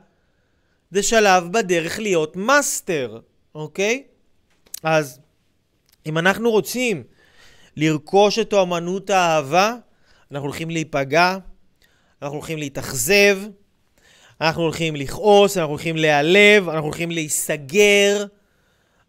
[0.91, 3.19] זה שלב בדרך להיות מאסטר,
[3.55, 4.03] אוקיי?
[4.83, 5.19] אז
[6.05, 7.03] אם אנחנו רוצים
[7.77, 9.75] לרכוש את אומנות האהבה,
[10.31, 11.37] אנחנו הולכים להיפגע,
[12.21, 13.37] אנחנו הולכים להתאכזב,
[14.41, 18.25] אנחנו הולכים לכעוס, אנחנו הולכים להיעלב, אנחנו הולכים להיסגר,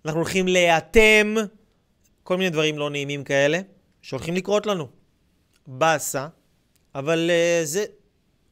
[0.04, 1.34] אנחנו הולכים להיאטם,
[2.22, 3.60] כל מיני דברים לא נעימים כאלה
[4.02, 4.86] שהולכים לקרות לנו.
[5.66, 6.28] באסה,
[6.94, 7.84] אבל uh, זה,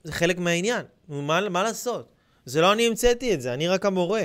[0.05, 0.85] זה חלק מהעניין.
[1.09, 2.12] מה, מה לעשות?
[2.45, 4.22] זה לא אני המצאתי את זה, אני רק המורה.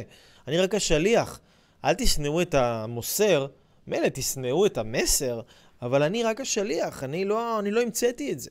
[0.48, 1.40] אני רק השליח.
[1.86, 3.48] אל תשנאו את המוסר,
[3.88, 5.42] מילא תשנאו את המסר,
[5.82, 8.50] אבל אני רק השליח, אני לא, אני לא המצאתי את זה.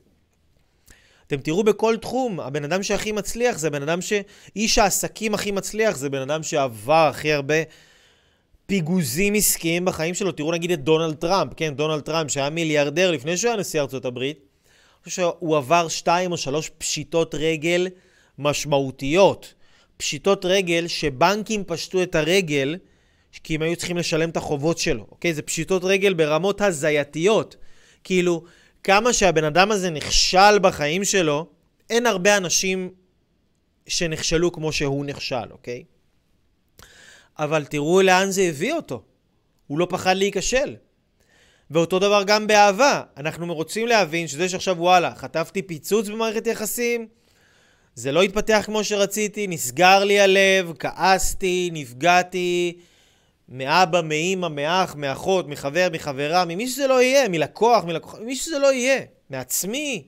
[1.27, 4.13] אתם תראו בכל תחום, הבן אדם שהכי מצליח זה הבן אדם ש...
[4.57, 7.55] איש העסקים הכי מצליח זה בן אדם שעבר הכי הרבה
[8.67, 10.33] פיגוזים עסקיים בחיים שלו.
[10.33, 14.05] תראו נגיד את דונלד טראמפ, כן, דונלד טראמפ שהיה מיליארדר לפני שהוא היה נשיא ארצות
[14.05, 14.39] הברית.
[14.39, 17.89] אני חושב שהוא עבר שתיים או שלוש פשיטות רגל
[18.39, 19.55] משמעותיות.
[19.97, 22.77] פשיטות רגל שבנקים פשטו את הרגל
[23.43, 25.35] כי הם היו צריכים לשלם את החובות שלו, אוקיי?
[25.35, 27.57] זה פשיטות רגל ברמות הזייתיות.
[28.05, 28.45] כאילו,
[28.85, 31.47] כמה שהבן אדם הזה נכשל בחיים שלו,
[31.91, 32.91] אין הרבה אנשים
[33.87, 35.85] שנכשלו כמו שהוא נכשל, אוקיי?
[37.39, 39.03] אבל תראו לאן זה הביא אותו.
[39.67, 40.77] הוא לא פחד להיכשל.
[41.71, 43.03] ואותו דבר גם באהבה.
[43.17, 47.09] אנחנו רוצים להבין שזה שעכשיו וואלה, חטפתי פיצוץ במערכת יחסים,
[47.95, 52.79] זה לא התפתח כמו שרציתי, נסגר לי הלב, כעסתי, נפגעתי,
[53.49, 58.73] מאבא, מאימא, מאח, מאחות, מחבר, מחברה, ממי שזה לא יהיה, מלקוח, מלקוח, ממי שזה לא
[58.73, 60.05] יהיה, מעצמי.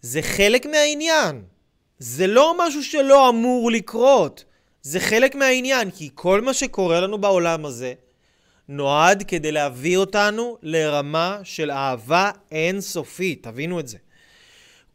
[0.00, 1.42] זה חלק מהעניין.
[1.98, 4.44] זה לא משהו שלא אמור לקרות.
[4.82, 7.94] זה חלק מהעניין, כי כל מה שקורה לנו בעולם הזה
[8.68, 13.42] נועד כדי להביא אותנו לרמה של אהבה אינסופית.
[13.42, 13.98] תבינו את זה.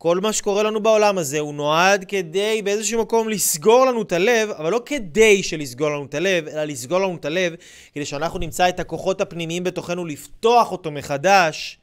[0.05, 4.49] כל מה שקורה לנו בעולם הזה הוא נועד כדי באיזשהו מקום לסגור לנו את הלב,
[4.49, 7.53] אבל לא כדי שלסגור לנו את הלב, אלא לסגור לנו את הלב
[7.93, 11.77] כדי שאנחנו נמצא את הכוחות הפנימיים בתוכנו לפתוח אותו מחדש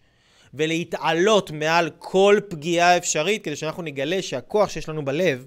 [0.55, 5.47] ולהתעלות מעל כל פגיעה אפשרית, כדי שאנחנו נגלה שהכוח שיש לנו בלב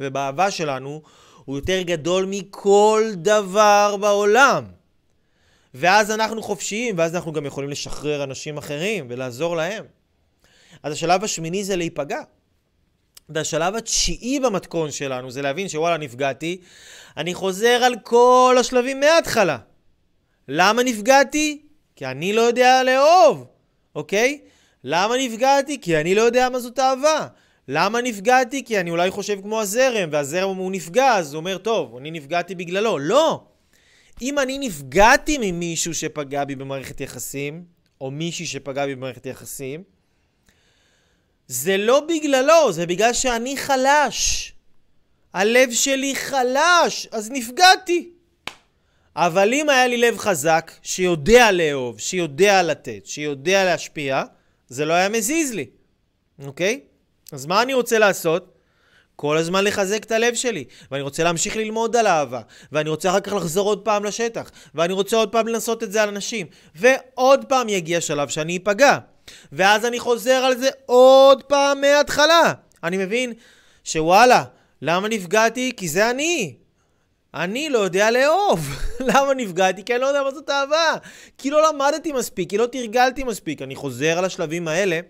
[0.00, 1.02] ובאהבה שלנו
[1.44, 4.64] הוא יותר גדול מכל דבר בעולם.
[5.74, 9.84] ואז אנחנו חופשיים, ואז אנחנו גם יכולים לשחרר אנשים אחרים ולעזור להם.
[10.86, 12.20] אז השלב השמיני זה להיפגע.
[13.28, 16.60] והשלב התשיעי במתכון שלנו זה להבין שוואלה, נפגעתי,
[17.16, 19.58] אני חוזר על כל השלבים מההתחלה.
[20.48, 21.62] למה נפגעתי?
[21.96, 23.46] כי אני לא יודע לאהוב,
[23.94, 24.40] אוקיי?
[24.84, 25.80] למה נפגעתי?
[25.80, 27.26] כי אני לא יודע מה זאת אהבה.
[27.68, 28.64] למה נפגעתי?
[28.64, 32.54] כי אני אולי חושב כמו הזרם, והזרם הוא נפגע, אז הוא אומר, טוב, אני נפגעתי
[32.54, 32.98] בגללו.
[32.98, 33.44] לא!
[34.22, 37.64] אם אני נפגעתי ממישהו שפגע בי במערכת יחסים,
[38.00, 39.95] או מישהי שפגע בי במערכת יחסים,
[41.48, 44.52] זה לא בגללו, זה בגלל שאני חלש.
[45.34, 48.10] הלב שלי חלש, אז נפגעתי.
[49.16, 54.22] אבל אם היה לי לב חזק, שיודע לאהוב, שיודע לתת, שיודע להשפיע,
[54.68, 55.66] זה לא היה מזיז לי,
[56.44, 56.80] אוקיי?
[57.32, 58.52] אז מה אני רוצה לעשות?
[59.16, 62.40] כל הזמן לחזק את הלב שלי, ואני רוצה להמשיך ללמוד על אהבה,
[62.72, 66.02] ואני רוצה אחר כך לחזור עוד פעם לשטח, ואני רוצה עוד פעם לנסות את זה
[66.02, 68.98] על אנשים, ועוד פעם יגיע שלב שאני אפגע.
[69.52, 72.52] ואז אני חוזר על זה עוד פעם מההתחלה.
[72.84, 73.32] אני מבין
[73.84, 74.44] שוואלה,
[74.82, 75.72] למה נפגעתי?
[75.76, 76.56] כי זה אני.
[77.34, 78.60] אני לא יודע לאהוב.
[79.08, 79.84] למה נפגעתי?
[79.84, 80.94] כי אני לא יודע מה זאת אהבה.
[81.38, 83.62] כי לא למדתי מספיק, כי לא תרגלתי מספיק.
[83.62, 85.00] אני חוזר על השלבים האלה,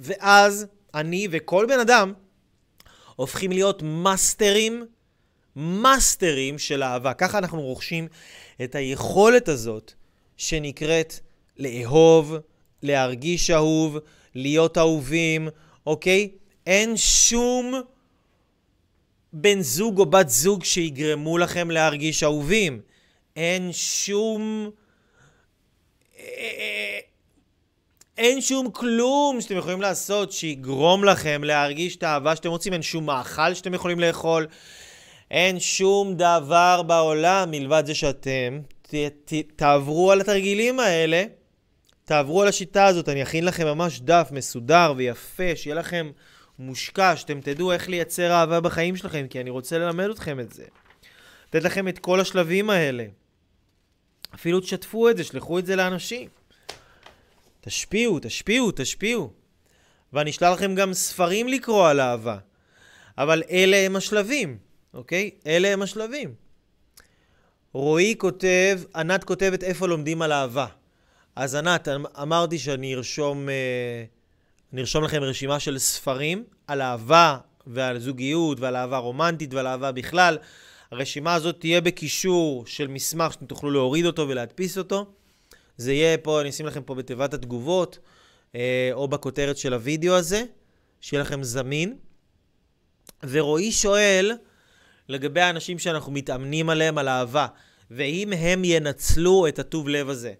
[0.00, 2.12] ואז אני וכל בן אדם
[3.16, 4.86] הופכים להיות מאסטרים,
[5.56, 7.14] מאסטרים של אהבה.
[7.14, 8.08] ככה אנחנו רוכשים
[8.64, 9.92] את היכולת הזאת
[10.36, 11.14] שנקראת
[11.56, 12.36] לאהוב,
[12.84, 13.98] להרגיש אהוב,
[14.34, 15.48] להיות אהובים,
[15.86, 16.28] אוקיי?
[16.66, 17.74] אין שום
[19.32, 22.80] בן זוג או בת זוג שיגרמו לכם להרגיש אהובים.
[23.36, 24.70] אין שום...
[28.18, 33.06] אין שום כלום שאתם יכולים לעשות שיגרום לכם להרגיש את האהבה שאתם רוצים, אין שום
[33.06, 34.46] מאכל שאתם יכולים לאכול,
[35.30, 41.24] אין שום דבר בעולם מלבד זה שאתם ת, ת, תעברו על התרגילים האלה
[42.04, 46.10] תעברו על השיטה הזאת, אני אכין לכם ממש דף מסודר ויפה, שיהיה לכם
[46.58, 50.64] מושקע, שאתם תדעו איך לייצר אהבה בחיים שלכם, כי אני רוצה ללמד אתכם את זה.
[51.48, 53.04] לתת לכם את כל השלבים האלה.
[54.34, 56.28] אפילו תשתפו את זה, שלחו את זה לאנשים.
[57.60, 59.30] תשפיעו, תשפיעו, תשפיעו.
[60.12, 62.38] ואני אשלח לכם גם ספרים לקרוא על אהבה.
[63.18, 64.58] אבל אלה הם השלבים,
[64.94, 65.30] אוקיי?
[65.46, 66.34] אלה הם השלבים.
[67.72, 70.66] רועי כותב, ענת כותבת איפה לומדים על אהבה.
[71.36, 74.04] אז ענת, אמ, אמרתי שאני ארשום, אה,
[74.72, 79.92] אני ארשום לכם רשימה של ספרים על אהבה ועל זוגיות ועל אהבה רומנטית ועל אהבה
[79.92, 80.38] בכלל.
[80.90, 85.06] הרשימה הזאת תהיה בקישור של מסמך שאתם תוכלו להוריד אותו ולהדפיס אותו.
[85.76, 87.98] זה יהיה פה, אני אשים לכם פה בתיבת התגובות,
[88.54, 90.44] אה, או בכותרת של הוידאו הזה,
[91.00, 91.96] שיהיה לכם זמין.
[93.22, 94.32] ורועי שואל
[95.08, 97.46] לגבי האנשים שאנחנו מתאמנים עליהם על אהבה,
[97.90, 100.32] ואם הם ינצלו את הטוב לב הזה.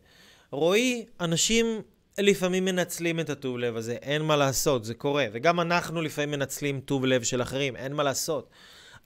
[0.55, 1.83] רועי, אנשים
[2.19, 5.27] לפעמים מנצלים את הטוב לב הזה, אין מה לעשות, זה קורה.
[5.33, 8.51] וגם אנחנו לפעמים מנצלים טוב לב של אחרים, אין מה לעשות.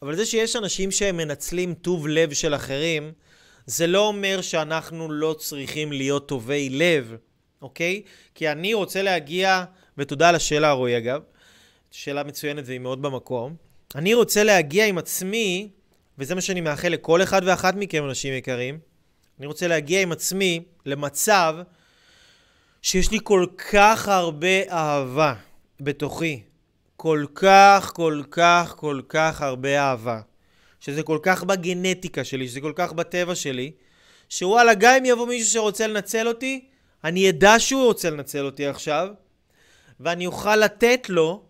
[0.03, 3.13] אבל זה שיש אנשים שהם מנצלים טוב לב של אחרים,
[3.67, 7.17] זה לא אומר שאנחנו לא צריכים להיות טובי לב,
[7.63, 8.03] אוקיי?
[8.35, 9.65] כי אני רוצה להגיע,
[9.99, 11.21] ותודה על השאלה, רועי, אגב,
[11.91, 13.55] שאלה מצוינת והיא מאוד במקום.
[13.95, 15.69] אני רוצה להגיע עם עצמי,
[16.19, 18.79] וזה מה שאני מאחל לכל אחד ואחת מכם, אנשים יקרים,
[19.39, 21.57] אני רוצה להגיע עם עצמי למצב
[22.83, 25.35] שיש לי כל כך הרבה אהבה
[25.81, 26.43] בתוכי.
[26.97, 30.21] כל כך, כל כך, כל כך הרבה אהבה.
[30.81, 33.73] שזה כל כך בגנטיקה שלי, שזה כל כך בטבע שלי,
[34.29, 36.69] שוואלה, גם אם יבוא מישהו שרוצה לנצל אותי,
[37.05, 39.09] אני אדע שהוא רוצה לנצל אותי עכשיו,
[40.01, 41.43] ואני אוכל לתת לו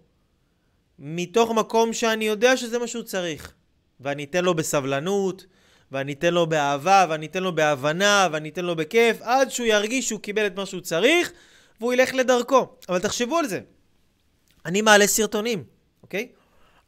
[0.99, 3.53] מתוך מקום שאני יודע שזה מה שהוא צריך.
[4.01, 5.47] ואני אתן לו בסבלנות,
[5.93, 10.09] ואני אתן לו באהבה, ואני אתן לו בהבנה, ואני אתן לו בכיף, עד שהוא ירגיש
[10.09, 11.33] שהוא קיבל את מה שהוא צריך,
[11.81, 12.67] והוא ילך לדרכו.
[12.89, 13.61] אבל תחשבו על זה.
[14.67, 15.65] אני מעלה סרטונים,
[16.03, 16.29] אוקיי?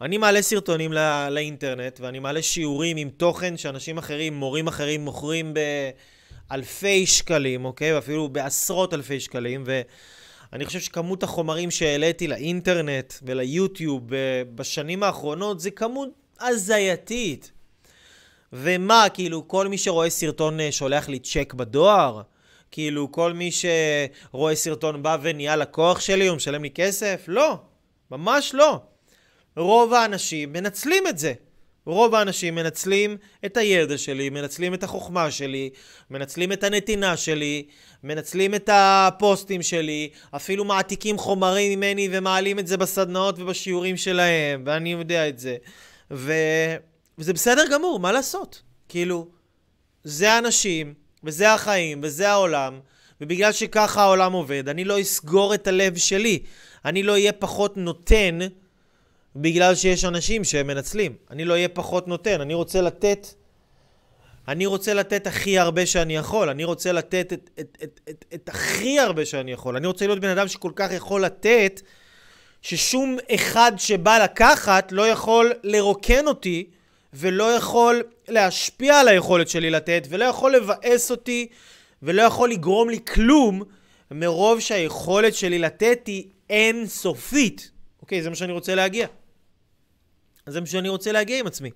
[0.00, 5.54] אני מעלה סרטונים לא, לאינטרנט, ואני מעלה שיעורים עם תוכן שאנשים אחרים, מורים אחרים, מוכרים
[6.50, 7.94] באלפי שקלים, אוקיי?
[7.94, 9.64] ואפילו בעשרות אלפי שקלים,
[10.52, 14.02] ואני חושב שכמות החומרים שהעליתי לאינטרנט וליוטיוב
[14.54, 16.08] בשנים האחרונות זה כמות
[16.40, 17.52] הזייתית.
[18.52, 22.22] ומה, כאילו, כל מי שרואה סרטון אה, שולח לי צ'ק בדואר?
[22.70, 27.24] כאילו, כל מי שרואה סרטון בא ונהיה לקוח שלי, הוא משלם לי כסף?
[27.28, 27.58] לא,
[28.10, 28.80] ממש לא.
[29.56, 31.32] רוב האנשים מנצלים את זה.
[31.86, 35.70] רוב האנשים מנצלים את הידע שלי, מנצלים את החוכמה שלי,
[36.10, 37.66] מנצלים את הנתינה שלי,
[38.04, 44.92] מנצלים את הפוסטים שלי, אפילו מעתיקים חומרים ממני ומעלים את זה בסדנאות ובשיעורים שלהם, ואני
[44.92, 45.56] יודע את זה.
[46.10, 46.32] ו...
[47.20, 48.62] וזה בסדר גמור, מה לעשות?
[48.88, 49.28] כאילו,
[50.04, 50.94] זה האנשים,
[51.24, 52.80] וזה החיים, וזה העולם,
[53.20, 56.42] ובגלל שככה העולם עובד, אני לא אסגור את הלב שלי.
[56.84, 58.38] אני לא אהיה פחות נותן
[59.36, 61.16] בגלל שיש אנשים שהם מנצלים.
[61.30, 63.26] אני לא אהיה פחות נותן, אני רוצה לתת...
[64.48, 68.48] אני רוצה לתת הכי הרבה שאני יכול, אני רוצה לתת את, את, את, את, את
[68.48, 69.76] הכי הרבה שאני יכול.
[69.76, 71.80] אני רוצה להיות בן אדם שכל כך יכול לתת,
[72.62, 76.70] ששום אחד שבא לקחת לא יכול לרוקן אותי
[77.12, 81.46] ולא יכול להשפיע על היכולת שלי לתת, ולא יכול לבאס אותי,
[82.02, 83.62] ולא יכול לגרום לי כלום,
[84.10, 87.70] מרוב שהיכולת שלי לתת היא אינסופית.
[88.02, 89.06] אוקיי, זה מה שאני רוצה להגיע.
[90.46, 91.70] זה מה שאני רוצה להגיע עם עצמי.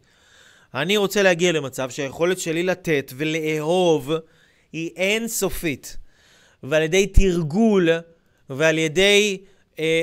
[0.74, 4.12] אני רוצה להגיע למצב שהיכולת שלי לתת ולאהוב
[4.72, 5.96] היא אינסופית.
[6.62, 7.88] ועל ידי תרגול
[8.50, 9.38] ועל ידי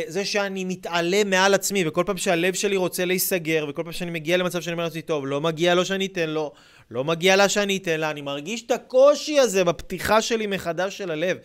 [0.08, 4.38] זה שאני מתעלה מעל עצמי, וכל פעם שהלב שלי רוצה להיסגר, וכל פעם שאני מגיע
[4.38, 6.52] למצב שאני אומר לעצמי, טוב, לא מגיע לו שאני אתן לו,
[6.92, 11.12] לא מגיע לה שאני אתן לה, אני מרגיש את הקושי הזה בפתיחה שלי מחדש של
[11.12, 11.38] הלב.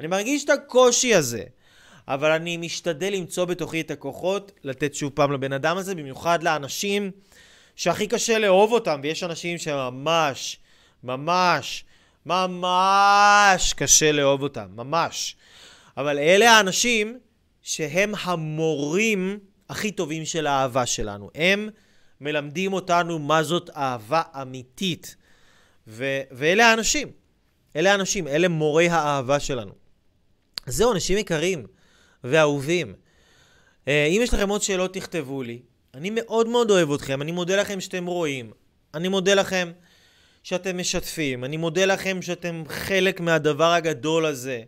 [0.00, 1.42] אני מרגיש את הקושי הזה.
[2.08, 7.10] אבל אני משתדל למצוא בתוכי את הכוחות לתת שוב פעם לבן אדם הזה, במיוחד לאנשים
[7.76, 10.58] שהכי קשה לאהוב אותם, ויש אנשים שממש,
[11.04, 11.84] ממש,
[12.26, 15.36] ממש קשה לאהוב אותם, ממש.
[15.96, 17.18] אבל אלה האנשים
[17.64, 19.38] שהם המורים
[19.68, 21.30] הכי טובים של האהבה שלנו.
[21.34, 21.68] הם
[22.20, 25.16] מלמדים אותנו מה זאת אהבה אמיתית.
[25.86, 27.10] ו- ואלה האנשים.
[27.76, 29.72] אלה האנשים, אלה מורי האהבה שלנו.
[30.66, 31.66] זהו, אנשים יקרים
[32.24, 32.94] ואהובים.
[33.88, 35.62] אה, אם יש לכם עוד שאלות, תכתבו לי.
[35.94, 38.52] אני מאוד מאוד אוהב אתכם, אני מודה לכם שאתם רואים.
[38.94, 39.72] אני מודה לכם
[40.42, 41.44] שאתם משתפים.
[41.44, 44.62] אני מודה לכם שאתם חלק מהדבר הגדול הזה.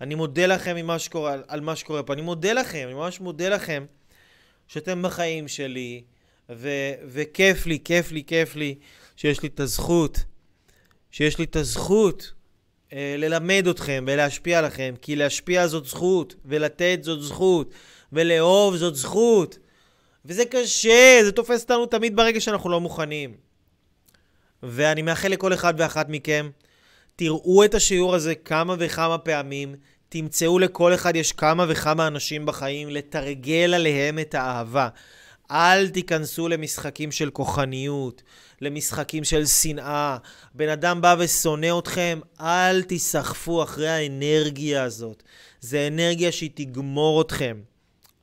[0.00, 2.12] אני מודה לכם ממה שקורה, על מה שקורה פה.
[2.12, 3.84] אני מודה לכם, אני ממש מודה לכם
[4.68, 6.02] שאתם בחיים שלי,
[6.50, 8.74] ו- וכיף לי, כיף לי, כיף לי
[9.16, 10.24] שיש לי את הזכות,
[11.10, 12.32] שיש לי את הזכות
[12.92, 17.74] אה, ללמד אתכם ולהשפיע עליכם, כי להשפיע זאת זכות, ולתת זאת זכות,
[18.12, 19.58] ולאהוב זאת זכות.
[20.24, 23.34] וזה קשה, זה תופס אותנו תמיד ברגע שאנחנו לא מוכנים.
[24.62, 26.50] ואני מאחל לכל אחד ואחת מכם
[27.20, 29.74] תראו את השיעור הזה כמה וכמה פעמים,
[30.08, 34.88] תמצאו לכל אחד יש כמה וכמה אנשים בחיים, לתרגל עליהם את האהבה.
[35.50, 38.22] אל תיכנסו למשחקים של כוחניות,
[38.60, 40.16] למשחקים של שנאה.
[40.54, 45.22] בן אדם בא ושונא אתכם, אל תיסחפו אחרי האנרגיה הזאת.
[45.60, 47.60] זה אנרגיה שהיא תגמור אתכם.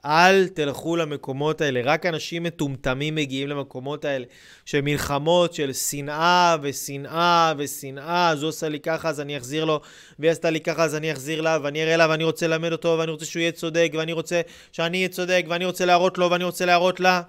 [0.08, 1.82] אל תלכו למקומות האלה.
[1.84, 4.26] רק אנשים מטומטמים מגיעים למקומות האלה
[4.66, 8.30] של מלחמות, של שנאה ושנאה ושנאה.
[8.30, 9.82] אז הוא עושה לי ככה, אז אני אחזיר לו,
[10.20, 12.96] והיא עשתה לי ככה, אז אני אחזיר לה, ואני אראה לה, ואני רוצה ללמד אותו,
[13.00, 14.42] ואני רוצה שהוא יהיה צודק, ואני רוצה
[14.72, 17.22] שאני אהיה צודק, ואני רוצה להראות לו, ואני רוצה להראות לה.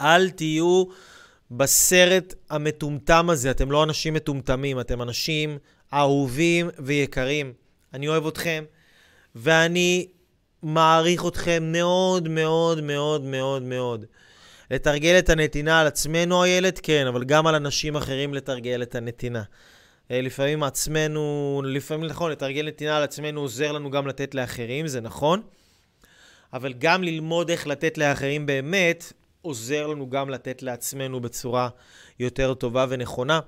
[0.00, 0.84] אל תהיו
[1.50, 3.50] בסרט המטומטם הזה.
[3.50, 5.58] אתם לא אנשים מטומטמים, אתם אנשים
[5.94, 7.52] אהובים ויקרים.
[7.94, 8.64] אני אוהב אתכם.
[9.34, 10.06] ואני
[10.62, 14.04] מעריך אתכם מאוד מאוד מאוד מאוד מאוד.
[14.70, 19.42] לתרגל את הנתינה על עצמנו, הילד, כן, אבל גם על אנשים אחרים לתרגל את הנתינה.
[20.10, 25.00] אה, לפעמים עצמנו, לפעמים נכון, לתרגל נתינה על עצמנו עוזר לנו גם לתת לאחרים, זה
[25.00, 25.42] נכון,
[26.52, 31.68] אבל גם ללמוד איך לתת לאחרים באמת, עוזר לנו גם לתת לעצמנו בצורה
[32.20, 33.40] יותר טובה ונכונה.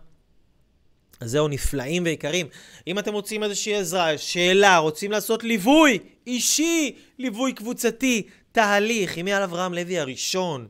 [1.23, 2.47] אז זהו, נפלאים ויקרים.
[2.87, 9.43] אם אתם רוצים איזושהי עזרה, שאלה, רוצים לעשות ליווי אישי, ליווי קבוצתי, תהליך, עם יעל
[9.43, 10.67] אברהם לוי הראשון,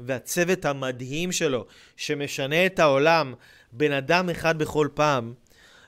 [0.00, 3.34] והצוות המדהים שלו, שמשנה את העולם,
[3.72, 5.34] בן אדם אחד בכל פעם,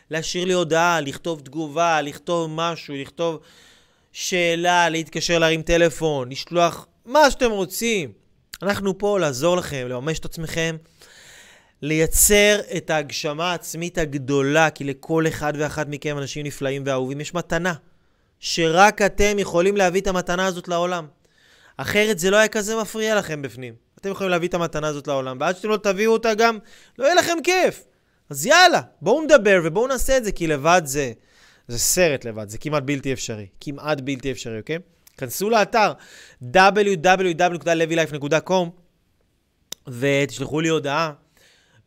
[0.09, 3.39] להשאיר לי הודעה, לכתוב תגובה, לכתוב משהו, לכתוב
[4.11, 8.22] שאלה, להתקשר להרים טלפון, לשלוח מה שאתם רוצים.
[8.63, 10.75] אנחנו פה לעזור לכם, לממש את עצמכם,
[11.81, 17.73] לייצר את ההגשמה העצמית הגדולה, כי לכל אחד ואחת מכם, אנשים נפלאים ואהובים, יש מתנה,
[18.39, 21.07] שרק אתם יכולים להביא את המתנה הזאת לעולם.
[21.77, 23.73] אחרת זה לא היה כזה מפריע לכם בפנים.
[23.99, 26.57] אתם יכולים להביא את המתנה הזאת לעולם, ועד שאתם לא תביאו אותה גם,
[26.99, 27.83] לא יהיה לכם כיף.
[28.29, 31.11] אז יאללה, בואו נדבר ובואו נעשה את זה, כי לבד זה,
[31.67, 33.47] זה סרט לבד, זה כמעט בלתי אפשרי.
[33.59, 34.77] כמעט בלתי אפשרי, אוקיי?
[35.17, 35.93] כנסו לאתר
[36.43, 38.69] www.levylife.com
[39.87, 41.11] ותשלחו לי הודעה,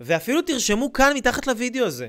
[0.00, 2.08] ואפילו תרשמו כאן מתחת לוידאו הזה.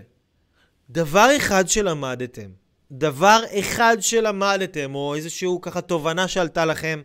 [0.90, 2.50] דבר אחד שלמדתם,
[2.92, 7.02] דבר אחד שלמדתם, או איזשהו ככה תובנה שעלתה לכם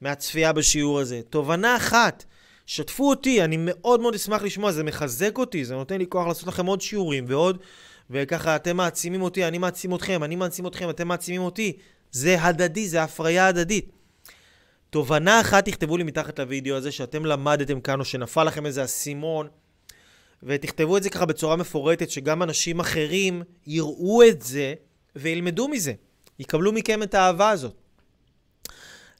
[0.00, 1.20] מהצפייה בשיעור הזה.
[1.30, 2.24] תובנה אחת,
[2.66, 6.48] שתפו אותי, אני מאוד מאוד אשמח לשמוע, זה מחזק אותי, זה נותן לי כוח לעשות
[6.48, 7.58] לכם עוד שיעורים ועוד,
[8.10, 11.76] וככה אתם מעצימים אותי, אני מעצים אתכם, אני מעצים אתכם, אתם מעצימים אותי.
[12.10, 13.90] זה הדדי, זה הפריה הדדית.
[14.90, 19.48] תובנה אחת תכתבו לי מתחת לוידאו הזה שאתם למדתם כאן, או שנפל לכם איזה אסימון,
[20.42, 24.74] ותכתבו את זה ככה בצורה מפורטת, שגם אנשים אחרים יראו את זה
[25.16, 25.92] וילמדו מזה.
[26.38, 27.74] יקבלו מכם את האהבה הזאת.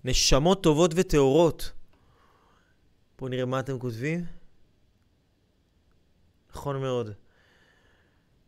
[0.04, 1.72] נשמות טובות וטהורות.
[3.18, 4.24] בואו נראה מה אתם כותבים.
[6.50, 7.10] נכון מאוד.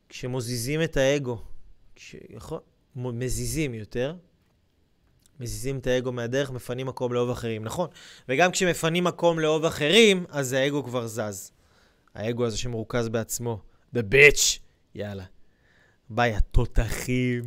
[0.09, 1.43] כשמוזיזים את האגו,
[1.95, 2.17] כש...
[2.31, 2.59] יכול...
[2.97, 4.15] מזיזים יותר,
[5.41, 7.89] מזיזים את האגו מהדרך, מפנים מקום לאהוב אחרים, נכון.
[8.29, 11.53] וגם כשמפנים מקום לאהוב אחרים, אז האגו כבר זז.
[12.15, 13.61] האגו הזה שמרוכז בעצמו.
[13.95, 14.59] The bitch!
[14.95, 15.25] יאללה.
[16.11, 17.43] ביי, התותחים.